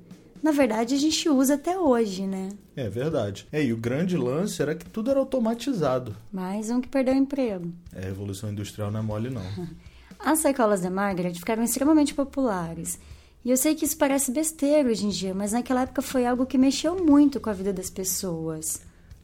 na 0.43 0.51
verdade, 0.51 0.95
a 0.95 0.99
gente 0.99 1.29
usa 1.29 1.55
até 1.55 1.79
hoje, 1.79 2.27
né? 2.27 2.49
É 2.75 2.89
verdade. 2.89 3.47
É, 3.53 3.63
e 3.63 3.73
o 3.73 3.77
grande 3.77 4.17
lance 4.17 4.61
era 4.61 4.75
que 4.75 4.85
tudo 4.85 5.11
era 5.11 5.21
automatizado. 5.21 6.17
Mais 6.33 6.69
um 6.69 6.81
que 6.81 6.89
perdeu 6.89 7.15
o 7.15 7.19
emprego. 7.19 7.73
É, 7.95 8.01
a 8.03 8.07
Revolução 8.07 8.51
Industrial 8.51 8.91
não 8.91 9.01
é 9.01 9.03
mole, 9.03 9.31
não. 9.31 9.43
As 10.19 10.41
sacolas 10.41 10.81
da 10.81 10.91
Margaret 10.91 11.35
ficaram 11.35 11.63
extremamente 11.63 12.15
populares. 12.15 12.99
E 13.45 13.51
eu 13.51 13.57
sei 13.57 13.75
que 13.75 13.85
isso 13.85 13.97
parece 13.97 14.31
besteira 14.31 14.89
hoje 14.89 15.07
em 15.07 15.09
dia, 15.09 15.35
mas 15.35 15.53
naquela 15.53 15.83
época 15.83 16.01
foi 16.03 16.27
algo 16.27 16.47
que 16.47 16.59
mexeu 16.59 17.05
muito 17.05 17.41
com 17.41 17.51
a 17.51 17.53
vida 17.53 17.73
das 17.73 17.91
pessoas. 17.91 18.81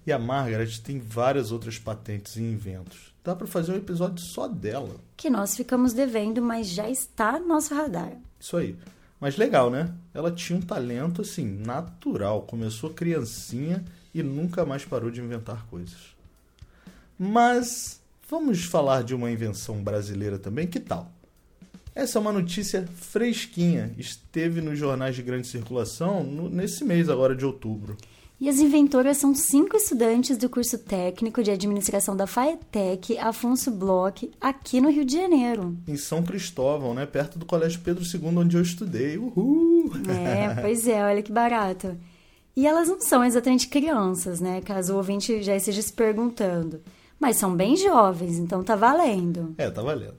E 0.07 0.13
a 0.13 0.19
Margaret 0.19 0.81
tem 0.83 0.99
várias 0.99 1.53
outras 1.53 1.79
patentes 1.79 2.37
e 2.37 2.43
inventos. 2.43 3.15
Dá 3.23 3.37
para 3.37 3.47
fazer 3.47 3.73
um 3.73 3.77
episódio 3.77 4.25
só 4.25 4.49
dela. 4.49 4.97
Que 5.17 5.29
nós 5.29 5.57
ficamos 5.57 5.93
devendo, 5.93 6.41
mas 6.41 6.69
já 6.69 6.89
está 6.89 7.39
no 7.39 7.47
nosso 7.47 7.75
radar. 7.75 8.13
Isso 8.41 8.57
aí. 8.57 8.77
Mas 9.21 9.37
legal, 9.37 9.71
né? 9.71 9.93
Ela 10.15 10.31
tinha 10.31 10.59
um 10.59 10.63
talento 10.63 11.23
assim, 11.23 11.45
natural. 11.45 12.43
Começou 12.43 12.91
criancinha 12.91 13.85
e 14.15 14.23
nunca 14.23 14.65
mais 14.65 14.85
parou 14.85 15.11
de 15.11 15.21
inventar 15.21 15.67
coisas. 15.67 16.17
Mas 17.19 18.01
vamos 18.29 18.65
falar 18.65 19.03
de 19.03 19.15
uma 19.15 19.31
invenção 19.31 19.83
brasileira 19.83 20.39
também, 20.39 20.67
que 20.67 20.79
tal? 20.79 21.13
Essa 21.95 22.19
é 22.19 22.21
uma 22.21 22.33
notícia 22.33 22.87
fresquinha, 22.95 23.93
esteve 23.99 24.61
nos 24.61 24.79
jornais 24.79 25.17
de 25.17 25.23
grande 25.23 25.49
circulação 25.49 26.23
no, 26.23 26.49
nesse 26.49 26.85
mês 26.85 27.09
agora 27.09 27.35
de 27.35 27.45
outubro. 27.45 27.97
E 28.40 28.49
as 28.49 28.61
inventoras 28.61 29.16
são 29.16 29.35
cinco 29.35 29.76
estudantes 29.76 30.37
do 30.37 30.49
curso 30.49 30.78
técnico 30.78 31.42
de 31.42 31.50
administração 31.50 32.16
da 32.16 32.25
FAETEC 32.25 33.18
Afonso 33.18 33.68
Bloch, 33.68 34.30
aqui 34.40 34.80
no 34.80 34.90
Rio 34.90 35.04
de 35.04 35.16
Janeiro. 35.16 35.76
Em 35.88 35.97
São 35.97 36.23
Cristóvão, 36.23 36.95
né? 36.95 37.04
Perto 37.04 37.37
do 37.37 37.45
Colégio 37.45 37.80
Pedro 37.80 38.04
II, 38.04 38.38
onde 38.38 38.57
eu 38.57 38.62
estudei. 38.62 39.18
Uhul! 39.18 39.90
É, 40.09 40.54
pois 40.62 40.87
é, 40.87 41.02
olha 41.02 41.21
que 41.21 41.33
barato. 41.33 41.97
E 42.54 42.64
elas 42.64 42.88
não 42.88 43.00
são 43.00 43.25
exatamente 43.25 43.66
crianças, 43.66 44.38
né? 44.38 44.61
Caso 44.61 44.95
o 44.95 44.99
ouvinte 44.99 45.42
já 45.42 45.57
esteja 45.57 45.83
se 45.83 45.92
perguntando. 45.92 46.80
Mas 47.18 47.37
são 47.37 47.57
bem 47.57 47.76
jovens, 47.76 48.38
então 48.38 48.62
tá 48.62 48.76
valendo. 48.76 49.52
É, 49.59 49.68
tá 49.68 49.83
valendo. 49.83 50.18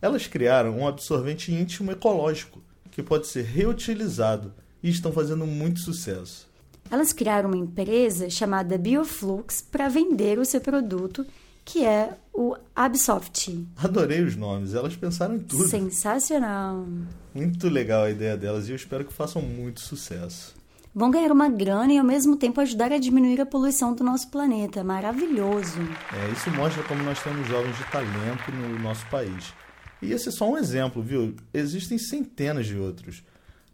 Elas 0.00 0.26
criaram 0.26 0.76
um 0.76 0.88
absorvente 0.88 1.52
íntimo 1.52 1.92
ecológico, 1.92 2.60
que 2.90 3.04
pode 3.04 3.28
ser 3.28 3.44
reutilizado 3.44 4.52
e 4.82 4.90
estão 4.90 5.12
fazendo 5.12 5.46
muito 5.46 5.78
sucesso. 5.78 6.50
Elas 6.92 7.10
criaram 7.10 7.48
uma 7.48 7.56
empresa 7.56 8.28
chamada 8.28 8.76
Bioflux 8.76 9.62
para 9.62 9.88
vender 9.88 10.38
o 10.38 10.44
seu 10.44 10.60
produto, 10.60 11.24
que 11.64 11.82
é 11.86 12.12
o 12.34 12.54
Absoft. 12.76 13.66
Adorei 13.78 14.20
os 14.20 14.36
nomes, 14.36 14.74
elas 14.74 14.94
pensaram 14.94 15.36
em 15.36 15.38
tudo. 15.38 15.66
Sensacional. 15.66 16.86
Muito 17.34 17.66
legal 17.70 18.02
a 18.04 18.10
ideia 18.10 18.36
delas 18.36 18.68
e 18.68 18.72
eu 18.72 18.76
espero 18.76 19.06
que 19.06 19.12
façam 19.14 19.40
muito 19.40 19.80
sucesso. 19.80 20.54
Vão 20.94 21.10
ganhar 21.10 21.32
uma 21.32 21.48
grana 21.48 21.94
e 21.94 21.96
ao 21.96 22.04
mesmo 22.04 22.36
tempo 22.36 22.60
ajudar 22.60 22.92
a 22.92 22.98
diminuir 22.98 23.40
a 23.40 23.46
poluição 23.46 23.94
do 23.94 24.04
nosso 24.04 24.30
planeta. 24.30 24.84
Maravilhoso. 24.84 25.80
É, 26.12 26.30
isso 26.32 26.50
mostra 26.50 26.82
como 26.82 27.02
nós 27.02 27.22
temos 27.22 27.48
jovens 27.48 27.74
de 27.78 27.90
talento 27.90 28.52
no 28.52 28.78
nosso 28.80 29.06
país. 29.06 29.54
E 30.02 30.12
esse 30.12 30.28
é 30.28 30.32
só 30.32 30.50
um 30.50 30.58
exemplo, 30.58 31.02
viu? 31.02 31.34
Existem 31.54 31.96
centenas 31.96 32.66
de 32.66 32.76
outros. 32.76 33.22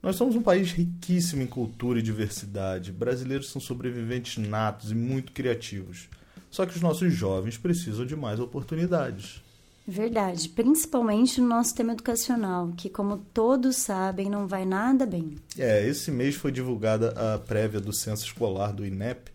Nós 0.02 0.16
somos 0.16 0.36
um 0.36 0.42
país 0.42 0.72
riquíssimo 0.72 1.42
em 1.42 1.46
cultura 1.46 1.98
e 1.98 2.02
diversidade. 2.02 2.92
Brasileiros 2.92 3.50
são 3.50 3.60
sobreviventes 3.60 4.36
natos 4.46 4.92
e 4.92 4.94
muito 4.94 5.32
criativos. 5.32 6.08
Só 6.50 6.64
que 6.64 6.74
os 6.74 6.80
nossos 6.80 7.12
jovens 7.12 7.58
precisam 7.58 8.06
de 8.06 8.16
mais 8.16 8.40
oportunidades. 8.40 9.42
Verdade, 9.90 10.50
principalmente 10.50 11.40
no 11.40 11.48
nosso 11.48 11.74
tema 11.74 11.92
educacional, 11.92 12.72
que, 12.76 12.90
como 12.90 13.16
todos 13.32 13.76
sabem, 13.76 14.28
não 14.28 14.46
vai 14.46 14.66
nada 14.66 15.06
bem. 15.06 15.36
É, 15.58 15.86
esse 15.86 16.10
mês 16.10 16.34
foi 16.34 16.52
divulgada 16.52 17.08
a 17.34 17.38
prévia 17.38 17.80
do 17.80 17.92
censo 17.92 18.24
escolar 18.26 18.70
do 18.70 18.84
INEP 18.84 19.30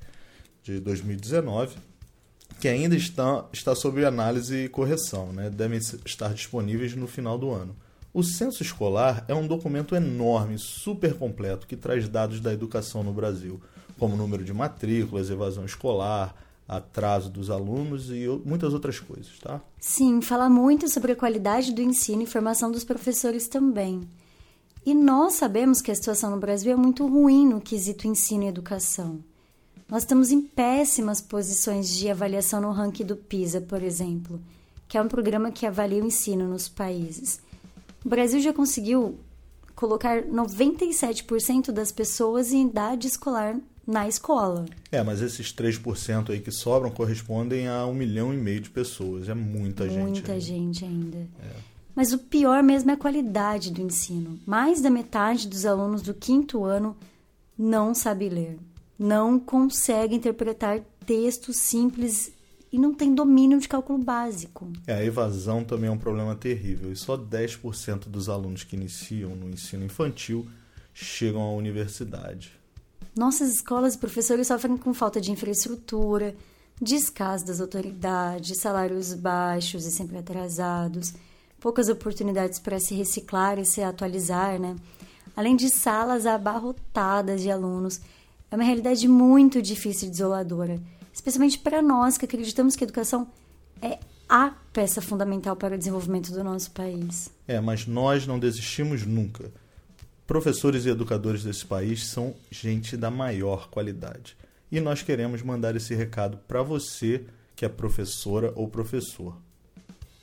de 0.61 0.79
2019, 0.79 1.75
que 2.59 2.67
ainda 2.67 2.95
está, 2.95 3.45
está 3.51 3.73
sob 3.73 4.05
análise 4.05 4.65
e 4.65 4.69
correção, 4.69 5.33
né? 5.33 5.49
devem 5.49 5.79
estar 6.05 6.31
disponíveis 6.35 6.95
no 6.95 7.07
final 7.07 7.35
do 7.37 7.49
ano. 7.49 7.75
O 8.13 8.21
censo 8.21 8.61
escolar 8.61 9.25
é 9.27 9.33
um 9.33 9.47
documento 9.47 9.95
enorme, 9.95 10.59
super 10.59 11.15
completo, 11.15 11.65
que 11.65 11.75
traz 11.75 12.07
dados 12.07 12.39
da 12.39 12.53
educação 12.53 13.03
no 13.03 13.11
Brasil, 13.11 13.59
como 13.97 14.15
número 14.15 14.43
de 14.43 14.53
matrículas, 14.53 15.31
evasão 15.31 15.65
escolar, 15.65 16.35
atraso 16.67 17.27
dos 17.29 17.49
alunos 17.49 18.11
e 18.11 18.27
muitas 18.45 18.71
outras 18.71 18.99
coisas, 18.99 19.39
tá? 19.39 19.59
Sim, 19.79 20.21
fala 20.21 20.47
muito 20.47 20.87
sobre 20.87 21.13
a 21.13 21.15
qualidade 21.15 21.73
do 21.73 21.81
ensino 21.81 22.21
e 22.21 22.27
formação 22.27 22.71
dos 22.71 22.83
professores 22.83 23.47
também. 23.47 24.07
E 24.85 24.93
nós 24.93 25.33
sabemos 25.33 25.81
que 25.81 25.89
a 25.89 25.95
situação 25.95 26.29
no 26.29 26.39
Brasil 26.39 26.71
é 26.71 26.75
muito 26.75 27.07
ruim 27.07 27.47
no 27.47 27.59
quesito 27.61 28.07
ensino 28.07 28.43
e 28.43 28.47
educação. 28.47 29.23
Nós 29.89 30.03
estamos 30.03 30.31
em 30.31 30.39
péssimas 30.39 31.19
posições 31.19 31.89
de 31.89 32.09
avaliação 32.09 32.61
no 32.61 32.71
ranking 32.71 33.05
do 33.05 33.15
PISA, 33.15 33.61
por 33.61 33.81
exemplo, 33.81 34.39
que 34.87 34.97
é 34.97 35.01
um 35.01 35.07
programa 35.07 35.51
que 35.51 35.65
avalia 35.65 36.03
o 36.03 36.05
ensino 36.05 36.47
nos 36.47 36.69
países. 36.69 37.39
O 38.03 38.09
Brasil 38.09 38.39
já 38.39 38.53
conseguiu 38.53 39.17
colocar 39.75 40.23
97% 40.23 41.71
das 41.71 41.91
pessoas 41.91 42.51
em 42.51 42.67
idade 42.67 43.07
escolar 43.07 43.57
na 43.85 44.07
escola. 44.07 44.65
É, 44.91 45.03
mas 45.03 45.21
esses 45.21 45.53
3% 45.53 46.29
aí 46.29 46.39
que 46.39 46.51
sobram 46.51 46.89
correspondem 46.89 47.67
a 47.67 47.85
um 47.85 47.93
milhão 47.93 48.33
e 48.33 48.37
meio 48.37 48.61
de 48.61 48.69
pessoas. 48.69 49.27
É 49.27 49.33
muita 49.33 49.89
gente. 49.89 49.99
Muita 49.99 50.31
ainda. 50.31 50.43
gente 50.43 50.85
ainda. 50.85 51.17
É. 51.17 51.73
Mas 51.95 52.11
o 52.11 52.17
pior 52.17 52.63
mesmo 52.63 52.91
é 52.91 52.93
a 52.93 52.97
qualidade 52.97 53.71
do 53.71 53.81
ensino. 53.81 54.39
Mais 54.45 54.81
da 54.81 54.89
metade 54.89 55.47
dos 55.47 55.65
alunos 55.65 56.01
do 56.01 56.13
quinto 56.13 56.63
ano 56.63 56.95
não 57.57 57.93
sabe 57.93 58.29
ler, 58.29 58.57
não 58.97 59.39
consegue 59.39 60.15
interpretar 60.15 60.81
textos 61.05 61.57
simples 61.57 62.31
e 62.73 62.79
não 62.79 62.91
tem 62.91 63.13
domínio 63.13 63.59
de 63.59 63.67
cálculo 63.67 63.99
básico. 63.99 64.67
É, 64.87 64.95
a 64.95 65.05
evasão 65.05 65.63
também 65.63 65.87
é 65.87 65.93
um 65.93 65.97
problema 65.97 66.35
terrível 66.35 66.91
e 66.91 66.95
só 66.95 67.15
10% 67.15 68.09
dos 68.09 68.27
alunos 68.27 68.63
que 68.63 68.75
iniciam 68.75 69.35
no 69.35 69.47
ensino 69.47 69.85
infantil 69.85 70.47
chegam 70.91 71.43
à 71.43 71.53
universidade. 71.53 72.51
Nossas 73.15 73.53
escolas 73.53 73.93
e 73.93 73.99
professores 73.99 74.47
sofrem 74.47 74.75
com 74.75 74.91
falta 74.91 75.21
de 75.21 75.31
infraestrutura, 75.31 76.35
descaso 76.81 77.45
das 77.45 77.61
autoridades, 77.61 78.59
salários 78.59 79.13
baixos 79.13 79.85
e 79.85 79.91
sempre 79.91 80.17
atrasados, 80.17 81.13
poucas 81.59 81.89
oportunidades 81.89 82.57
para 82.57 82.79
se 82.79 82.95
reciclar 82.95 83.59
e 83.59 83.65
se 83.65 83.83
atualizar, 83.83 84.59
né? 84.59 84.75
Além 85.35 85.55
de 85.55 85.69
salas 85.69 86.25
abarrotadas 86.25 87.41
de 87.41 87.51
alunos. 87.51 88.01
É 88.49 88.55
uma 88.55 88.63
realidade 88.63 89.07
muito 89.07 89.61
difícil 89.61 90.07
e 90.07 90.11
desoladora, 90.11 90.79
especialmente 91.13 91.59
para 91.59 91.81
nós 91.81 92.17
que 92.17 92.25
acreditamos 92.25 92.75
que 92.75 92.83
a 92.83 92.87
educação 92.87 93.27
é 93.81 93.99
a 94.27 94.51
peça 94.71 95.01
fundamental 95.01 95.55
para 95.55 95.75
o 95.75 95.77
desenvolvimento 95.77 96.31
do 96.31 96.43
nosso 96.43 96.71
país. 96.71 97.29
É, 97.47 97.59
mas 97.59 97.85
nós 97.85 98.25
não 98.25 98.39
desistimos 98.39 99.05
nunca. 99.05 99.51
Professores 100.25 100.85
e 100.85 100.89
educadores 100.89 101.43
desse 101.43 101.65
país 101.65 102.07
são 102.07 102.33
gente 102.49 102.97
da 102.97 103.11
maior 103.11 103.69
qualidade. 103.69 104.35
E 104.71 104.79
nós 104.79 105.03
queremos 105.03 105.41
mandar 105.43 105.75
esse 105.75 105.93
recado 105.93 106.37
para 106.47 106.63
você 106.63 107.25
que 107.55 107.65
é 107.65 107.69
professora 107.69 108.51
ou 108.55 108.67
professor. 108.67 109.37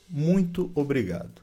Muito 0.09 0.69
obrigado. 0.75 1.41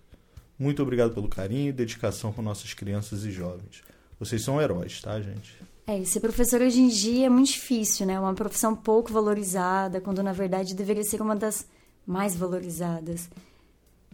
Muito 0.59 0.83
obrigado 0.83 1.15
pelo 1.15 1.29
carinho 1.29 1.71
e 1.71 1.73
dedicação 1.73 2.33
com 2.33 2.43
nossas 2.43 2.75
crianças 2.75 3.25
e 3.25 3.31
jovens. 3.31 3.83
Vocês 4.19 4.43
são 4.43 4.61
heróis, 4.61 5.01
tá, 5.01 5.19
gente? 5.21 5.57
É, 5.89 6.05
ser 6.05 6.21
professor 6.21 6.61
hoje 6.61 6.83
em 6.83 6.89
dia 6.89 7.25
é 7.25 7.29
muito 7.31 7.53
difícil, 7.53 8.05
né? 8.05 8.13
É 8.13 8.21
uma 8.21 8.35
profissão 8.35 8.77
pouco 8.77 9.11
valorizada, 9.11 10.03
quando 10.03 10.23
na 10.23 10.35
verdade 10.35 10.75
deveria 10.75 11.03
ser 11.03 11.23
uma 11.23 11.35
das 11.35 11.67
mais 12.07 12.37
valorizadas. 12.37 13.31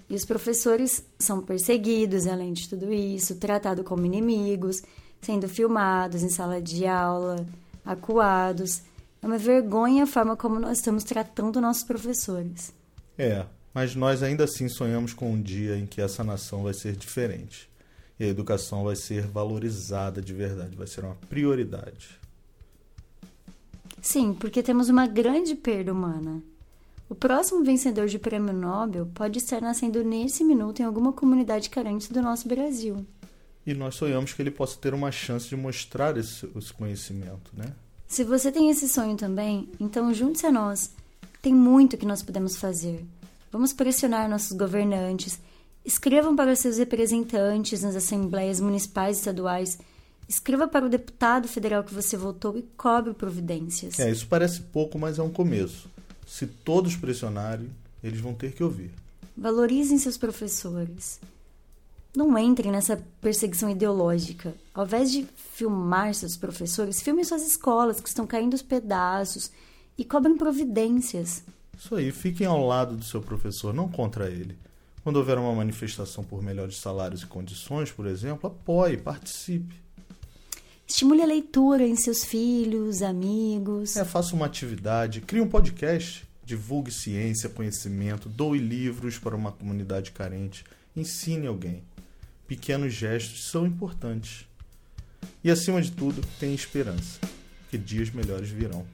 E 0.08 0.14
os 0.14 0.24
professores 0.24 1.04
são 1.18 1.42
perseguidos, 1.42 2.28
além 2.28 2.52
de 2.52 2.68
tudo 2.68 2.92
isso, 2.92 3.40
tratados 3.40 3.84
como 3.84 4.06
inimigos, 4.06 4.84
sendo 5.20 5.48
filmados 5.48 6.22
em 6.22 6.28
sala 6.28 6.62
de 6.62 6.86
aula, 6.86 7.44
acuados. 7.84 8.82
É 9.20 9.26
uma 9.26 9.36
vergonha 9.36 10.04
a 10.04 10.06
forma 10.06 10.36
como 10.36 10.60
nós 10.60 10.78
estamos 10.78 11.02
tratando 11.02 11.60
nossos 11.60 11.82
professores. 11.82 12.72
É, 13.18 13.46
mas 13.74 13.96
nós 13.96 14.22
ainda 14.22 14.44
assim 14.44 14.68
sonhamos 14.68 15.12
com 15.12 15.32
um 15.32 15.42
dia 15.42 15.76
em 15.76 15.86
que 15.86 16.00
essa 16.00 16.22
nação 16.22 16.62
vai 16.62 16.72
ser 16.72 16.94
diferente. 16.94 17.68
E 18.18 18.24
a 18.24 18.28
educação 18.28 18.84
vai 18.84 18.96
ser 18.96 19.26
valorizada 19.26 20.22
de 20.22 20.32
verdade, 20.32 20.76
vai 20.76 20.86
ser 20.86 21.04
uma 21.04 21.16
prioridade. 21.28 22.20
Sim, 24.00 24.34
porque 24.34 24.62
temos 24.62 24.88
uma 24.88 25.06
grande 25.06 25.54
perda 25.54 25.92
humana. 25.92 26.42
O 27.08 27.14
próximo 27.14 27.64
vencedor 27.64 28.06
de 28.06 28.18
prêmio 28.18 28.52
Nobel 28.52 29.06
pode 29.14 29.38
estar 29.38 29.60
nascendo 29.60 30.02
nesse 30.02 30.42
minuto 30.42 30.80
em 30.80 30.84
alguma 30.84 31.12
comunidade 31.12 31.70
carente 31.70 32.12
do 32.12 32.22
nosso 32.22 32.48
Brasil. 32.48 33.04
E 33.66 33.72
nós 33.72 33.94
sonhamos 33.94 34.32
que 34.32 34.42
ele 34.42 34.50
possa 34.50 34.78
ter 34.78 34.92
uma 34.92 35.10
chance 35.10 35.48
de 35.48 35.56
mostrar 35.56 36.16
esse, 36.16 36.48
esse 36.56 36.72
conhecimento, 36.72 37.50
né? 37.54 37.72
Se 38.06 38.24
você 38.24 38.52
tem 38.52 38.70
esse 38.70 38.88
sonho 38.88 39.16
também, 39.16 39.70
então 39.80 40.12
junte-se 40.12 40.46
a 40.46 40.52
nós. 40.52 40.90
Tem 41.40 41.54
muito 41.54 41.96
que 41.96 42.06
nós 42.06 42.22
podemos 42.22 42.56
fazer. 42.56 43.04
Vamos 43.50 43.72
pressionar 43.72 44.28
nossos 44.28 44.56
governantes. 44.56 45.38
Escrevam 45.84 46.34
para 46.34 46.56
seus 46.56 46.78
representantes 46.78 47.82
nas 47.82 47.94
assembleias 47.94 48.58
municipais 48.58 49.16
e 49.16 49.20
estaduais. 49.20 49.78
Escreva 50.26 50.66
para 50.66 50.86
o 50.86 50.88
deputado 50.88 51.46
federal 51.46 51.84
que 51.84 51.92
você 51.92 52.16
votou 52.16 52.56
e 52.56 52.62
cobre 52.76 53.12
providências. 53.12 54.00
É, 54.00 54.10
isso 54.10 54.26
parece 54.26 54.62
pouco, 54.62 54.98
mas 54.98 55.18
é 55.18 55.22
um 55.22 55.30
começo. 55.30 55.90
Se 56.26 56.46
todos 56.46 56.96
pressionarem, 56.96 57.68
eles 58.02 58.20
vão 58.20 58.32
ter 58.32 58.52
que 58.52 58.64
ouvir. 58.64 58.90
Valorizem 59.36 59.98
seus 59.98 60.16
professores. 60.16 61.20
Não 62.16 62.38
entrem 62.38 62.72
nessa 62.72 63.02
perseguição 63.20 63.68
ideológica. 63.68 64.54
Ao 64.72 64.86
invés 64.86 65.10
de 65.10 65.26
filmar 65.52 66.14
seus 66.14 66.36
professores, 66.36 67.02
filmem 67.02 67.24
suas 67.24 67.46
escolas 67.46 68.00
que 68.00 68.08
estão 68.08 68.26
caindo 68.26 68.54
aos 68.54 68.62
pedaços 68.62 69.50
e 69.98 70.04
cobrem 70.04 70.36
providências. 70.36 71.42
Isso 71.76 71.94
aí, 71.94 72.10
fiquem 72.10 72.46
ao 72.46 72.64
lado 72.64 72.96
do 72.96 73.04
seu 73.04 73.20
professor, 73.20 73.74
não 73.74 73.88
contra 73.88 74.30
ele. 74.30 74.56
Quando 75.04 75.16
houver 75.16 75.36
uma 75.36 75.54
manifestação 75.54 76.24
por 76.24 76.42
melhores 76.42 76.78
salários 76.78 77.22
e 77.22 77.26
condições, 77.26 77.92
por 77.92 78.06
exemplo, 78.06 78.48
apoie, 78.48 78.96
participe. 78.96 79.74
Estimule 80.86 81.20
a 81.20 81.26
leitura 81.26 81.86
em 81.86 81.94
seus 81.94 82.24
filhos, 82.24 83.02
amigos. 83.02 83.96
É, 83.96 84.04
faça 84.04 84.34
uma 84.34 84.46
atividade, 84.46 85.20
crie 85.20 85.42
um 85.42 85.48
podcast, 85.48 86.26
divulgue 86.42 86.90
ciência, 86.90 87.50
conhecimento, 87.50 88.30
doe 88.30 88.58
livros 88.58 89.18
para 89.18 89.36
uma 89.36 89.52
comunidade 89.52 90.10
carente, 90.10 90.64
ensine 90.96 91.46
alguém. 91.46 91.82
Pequenos 92.48 92.94
gestos 92.94 93.50
são 93.50 93.66
importantes. 93.66 94.46
E 95.42 95.50
acima 95.50 95.82
de 95.82 95.92
tudo, 95.92 96.26
tenha 96.40 96.54
esperança, 96.54 97.20
que 97.70 97.76
dias 97.76 98.08
melhores 98.08 98.48
virão. 98.48 98.86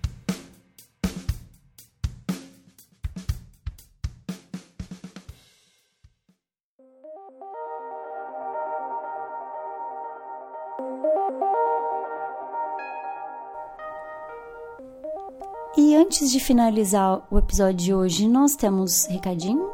Antes 16.20 16.32
de 16.32 16.38
finalizar 16.38 17.26
o 17.30 17.38
episódio 17.38 17.76
de 17.76 17.94
hoje, 17.94 18.28
nós 18.28 18.54
temos 18.54 19.06
recadinho? 19.06 19.70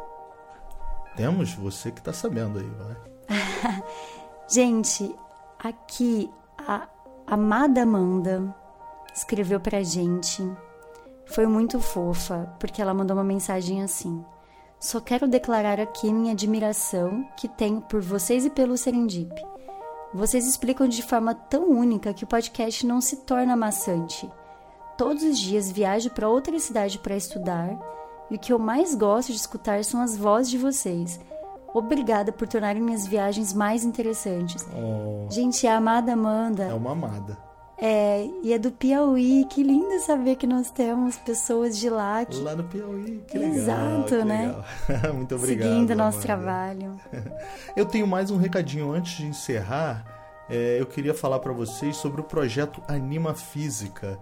Temos? 1.17 1.53
Você 1.55 1.91
que 1.91 2.01
tá 2.01 2.13
sabendo 2.13 2.59
aí, 2.59 2.69
vai. 2.79 3.83
gente, 4.47 5.13
aqui 5.59 6.31
a 6.57 6.87
amada 7.27 7.81
Amanda 7.81 8.55
escreveu 9.13 9.59
pra 9.59 9.83
gente. 9.83 10.41
Foi 11.25 11.45
muito 11.45 11.81
fofa, 11.81 12.49
porque 12.61 12.81
ela 12.81 12.93
mandou 12.93 13.17
uma 13.17 13.25
mensagem 13.25 13.83
assim: 13.83 14.23
Só 14.79 15.01
quero 15.01 15.27
declarar 15.27 15.81
aqui 15.81 16.13
minha 16.13 16.31
admiração 16.31 17.27
que 17.35 17.49
tenho 17.49 17.81
por 17.81 18.01
vocês 18.01 18.45
e 18.45 18.49
pelo 18.49 18.77
Serendip. 18.77 19.35
Vocês 20.13 20.47
explicam 20.47 20.87
de 20.87 21.03
forma 21.03 21.35
tão 21.35 21.69
única 21.69 22.13
que 22.13 22.23
o 22.23 22.27
podcast 22.27 22.87
não 22.87 23.01
se 23.01 23.17
torna 23.17 23.53
maçante 23.53 24.31
Todos 24.97 25.23
os 25.23 25.37
dias 25.37 25.71
viajo 25.71 26.09
para 26.09 26.27
outra 26.27 26.57
cidade 26.59 26.97
para 26.99 27.15
estudar 27.15 27.69
e 28.31 28.35
o 28.35 28.39
que 28.39 28.51
eu 28.51 28.59
mais 28.59 28.95
gosto 28.95 29.31
de 29.31 29.37
escutar 29.37 29.83
são 29.83 30.01
as 30.01 30.17
vozes 30.17 30.49
de 30.49 30.57
vocês. 30.57 31.19
Obrigada 31.73 32.31
por 32.31 32.47
tornarem 32.47 32.81
minhas 32.81 33.05
viagens 33.05 33.53
mais 33.53 33.83
interessantes. 33.83 34.65
Oh, 34.75 35.29
Gente, 35.29 35.67
a 35.67 35.77
amada 35.77 36.13
Amanda 36.13 36.63
é 36.63 36.73
uma 36.73 36.93
amada. 36.93 37.37
é, 37.77 38.27
e 38.41 38.51
é 38.51 38.57
do 38.57 38.71
Piauí. 38.71 39.45
Que 39.49 39.61
lindo 39.61 39.99
saber 39.99 40.35
que 40.37 40.47
nós 40.47 40.71
temos 40.71 41.17
pessoas 41.17 41.77
de 41.77 41.89
lá 41.89 42.25
que 42.25 42.39
Lá 42.39 42.55
no 42.55 42.63
Piauí, 42.63 43.23
que 43.27 43.37
legal. 43.37 43.55
Exato, 43.55 44.15
que 44.17 44.23
né? 44.25 44.55
legal. 44.87 45.13
Muito 45.13 45.35
obrigado. 45.35 45.67
seguindo 45.69 45.91
o 45.91 45.95
nosso 45.95 46.19
trabalho. 46.21 46.99
Eu 47.75 47.85
tenho 47.85 48.07
mais 48.07 48.31
um 48.31 48.37
recadinho 48.37 48.91
antes 48.91 49.17
de 49.17 49.25
encerrar. 49.27 50.03
É, 50.49 50.77
eu 50.79 50.85
queria 50.85 51.13
falar 51.13 51.39
para 51.39 51.51
vocês 51.51 51.97
sobre 51.97 52.21
o 52.21 52.23
projeto 52.23 52.81
Anima 52.87 53.33
Física, 53.35 54.17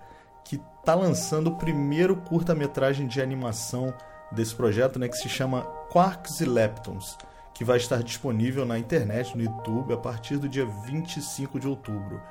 que 0.45 0.61
está 0.79 0.95
lançando 0.95 1.47
o 1.47 1.57
primeiro 1.57 2.15
curta-metragem 2.15 3.07
de 3.07 3.19
animação 3.19 3.93
desse 4.31 4.55
projeto, 4.55 4.97
né, 4.97 5.09
que 5.09 5.17
se 5.17 5.27
chama 5.27 5.63
Quarks 5.91 6.39
e 6.39 6.45
Leptons, 6.45 7.17
que 7.53 7.63
vai 7.63 7.77
estar 7.77 8.01
disponível 8.03 8.65
na 8.65 8.77
internet, 8.77 9.35
no 9.35 9.43
YouTube, 9.43 9.93
a 9.93 9.97
partir 9.97 10.37
do 10.37 10.47
dia 10.47 10.65
25 10.85 11.59
de 11.59 11.67
outubro. 11.67 12.21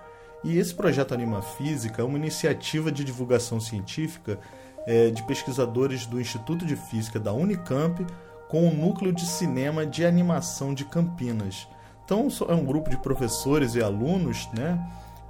E 0.45 0.59
esse 0.59 0.75
projeto 0.75 1.15
Anima 1.15 1.43
Física 1.43 2.03
é 2.03 2.05
uma 2.05 2.19
iniciativa 2.19 2.93
de 2.93 3.03
divulgação 3.03 3.59
científica 3.59 4.39
é, 4.87 5.11
de 5.11 5.23
pesquisadores 5.23 6.07
do 6.07 6.21
Instituto 6.21 6.65
de 6.67 6.77
Física 6.77 7.19
da 7.19 7.33
Unicamp 7.33 8.07
com 8.49 8.69
o 8.69 8.75
Núcleo 8.75 9.13
de 9.13 9.25
Cinema 9.27 9.87
de 9.87 10.05
Animação 10.05 10.75
de 10.75 10.85
Campinas. 10.85 11.67
Então, 12.05 12.29
é 12.47 12.53
um 12.53 12.65
grupo 12.65 12.91
de 12.91 12.99
professores 12.99 13.75
e 13.75 13.83
alunos 13.83 14.47
né, 14.53 14.79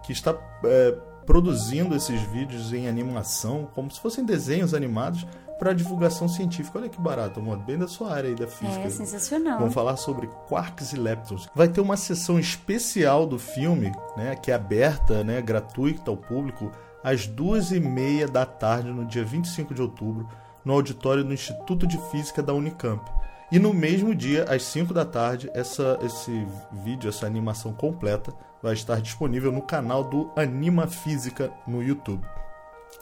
que 0.03 0.13
está 0.13 0.37
é, 0.65 0.99
produzindo 1.27 1.95
esses 1.95 2.21
vídeos 2.23 2.73
em 2.73 2.89
animação, 2.89 3.69
como 3.75 3.91
se 3.91 4.01
fossem 4.01 4.25
desenhos 4.25 4.75
animados, 4.75 5.27
para 5.59 5.73
divulgação 5.73 6.29
científica. 6.29 6.79
Olha 6.79 6.89
que 6.89 7.01
barato, 7.01 7.41
amor, 7.41 7.59
bem 7.59 7.79
da 7.79 7.87
sua 7.87 8.13
área 8.13 8.29
aí 8.29 8.35
da 8.35 8.47
física. 8.47 8.81
É 8.81 8.91
sensacional. 8.91 9.59
Vamos 9.59 9.75
falar 9.75 9.97
sobre 9.97 10.27
quarks 10.49 10.93
e 10.93 10.97
leptons. 10.97 11.49
Vai 11.55 11.69
ter 11.69 11.81
uma 11.81 11.97
sessão 11.97 12.39
especial 12.39 13.27
do 13.27 13.39
filme, 13.39 13.93
né, 14.17 14.35
que 14.37 14.51
é 14.51 14.55
aberta, 14.55 15.23
né, 15.23 15.41
gratuita 15.41 16.11
ao 16.11 16.17
público, 16.17 16.71
às 17.03 17.27
duas 17.27 17.71
e 17.71 17.81
meia 17.81 18.27
da 18.27 18.45
tarde, 18.45 18.91
no 18.91 19.05
dia 19.05 19.25
25 19.25 19.75
de 19.75 19.83
outubro, 19.83 20.29
no 20.65 20.73
auditório 20.73 21.23
do 21.23 21.33
Instituto 21.33 21.87
de 21.87 21.99
Física 22.11 22.43
da 22.43 22.53
Unicamp. 22.53 23.05
E 23.53 23.59
no 23.59 23.73
mesmo 23.73 24.15
dia, 24.15 24.45
às 24.45 24.65
5 24.65 24.93
da 24.93 25.05
tarde, 25.05 25.51
essa, 25.55 25.99
esse 26.03 26.47
vídeo, 26.73 27.09
essa 27.09 27.27
animação 27.27 27.73
completa, 27.73 28.33
vai 28.65 28.73
estar 28.73 28.99
disponível 28.99 29.53
no 29.53 29.61
canal 29.61 30.03
do 30.03 30.31
Anima 30.35 30.87
Física 30.87 31.53
no 31.67 31.83
YouTube. 31.83 32.27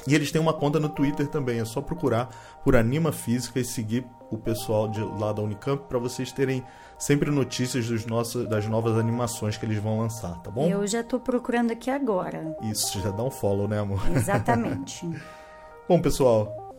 E 0.08 0.12
eles 0.12 0.32
têm 0.32 0.40
uma 0.40 0.52
conta 0.52 0.80
no 0.80 0.88
Twitter 0.88 1.28
também, 1.28 1.60
é 1.60 1.64
só 1.64 1.80
procurar 1.80 2.28
por 2.64 2.74
Anima 2.74 3.12
Física 3.12 3.60
e 3.60 3.64
seguir 3.64 4.04
o 4.28 4.36
pessoal 4.36 4.88
de 4.88 5.00
lá 5.00 5.32
da 5.32 5.40
Unicamp 5.40 5.84
para 5.88 6.00
vocês 6.00 6.32
terem 6.32 6.64
sempre 6.98 7.30
notícias 7.30 7.86
dos 7.86 8.04
nossos, 8.04 8.48
das 8.48 8.66
novas 8.66 8.98
animações 8.98 9.56
que 9.56 9.64
eles 9.64 9.78
vão 9.78 10.00
lançar, 10.00 10.36
tá 10.42 10.50
bom? 10.50 10.68
Eu 10.68 10.84
já 10.84 11.04
tô 11.04 11.20
procurando 11.20 11.70
aqui 11.70 11.90
agora. 11.90 12.56
Isso, 12.62 13.00
já 13.00 13.10
dá 13.10 13.22
um 13.22 13.30
follow, 13.30 13.68
né, 13.68 13.78
amor? 13.78 14.00
Exatamente. 14.16 15.08
Bom, 15.88 16.02
pessoal, 16.02 16.74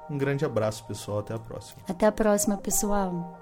Um 0.09 0.17
grande 0.19 0.45
abraço, 0.45 0.85
pessoal. 0.85 1.19
Até 1.21 1.35
a 1.35 1.39
próxima. 1.39 1.83
Até 1.89 2.07
a 2.07 2.13
próxima, 2.13 2.57
pessoal. 2.57 3.39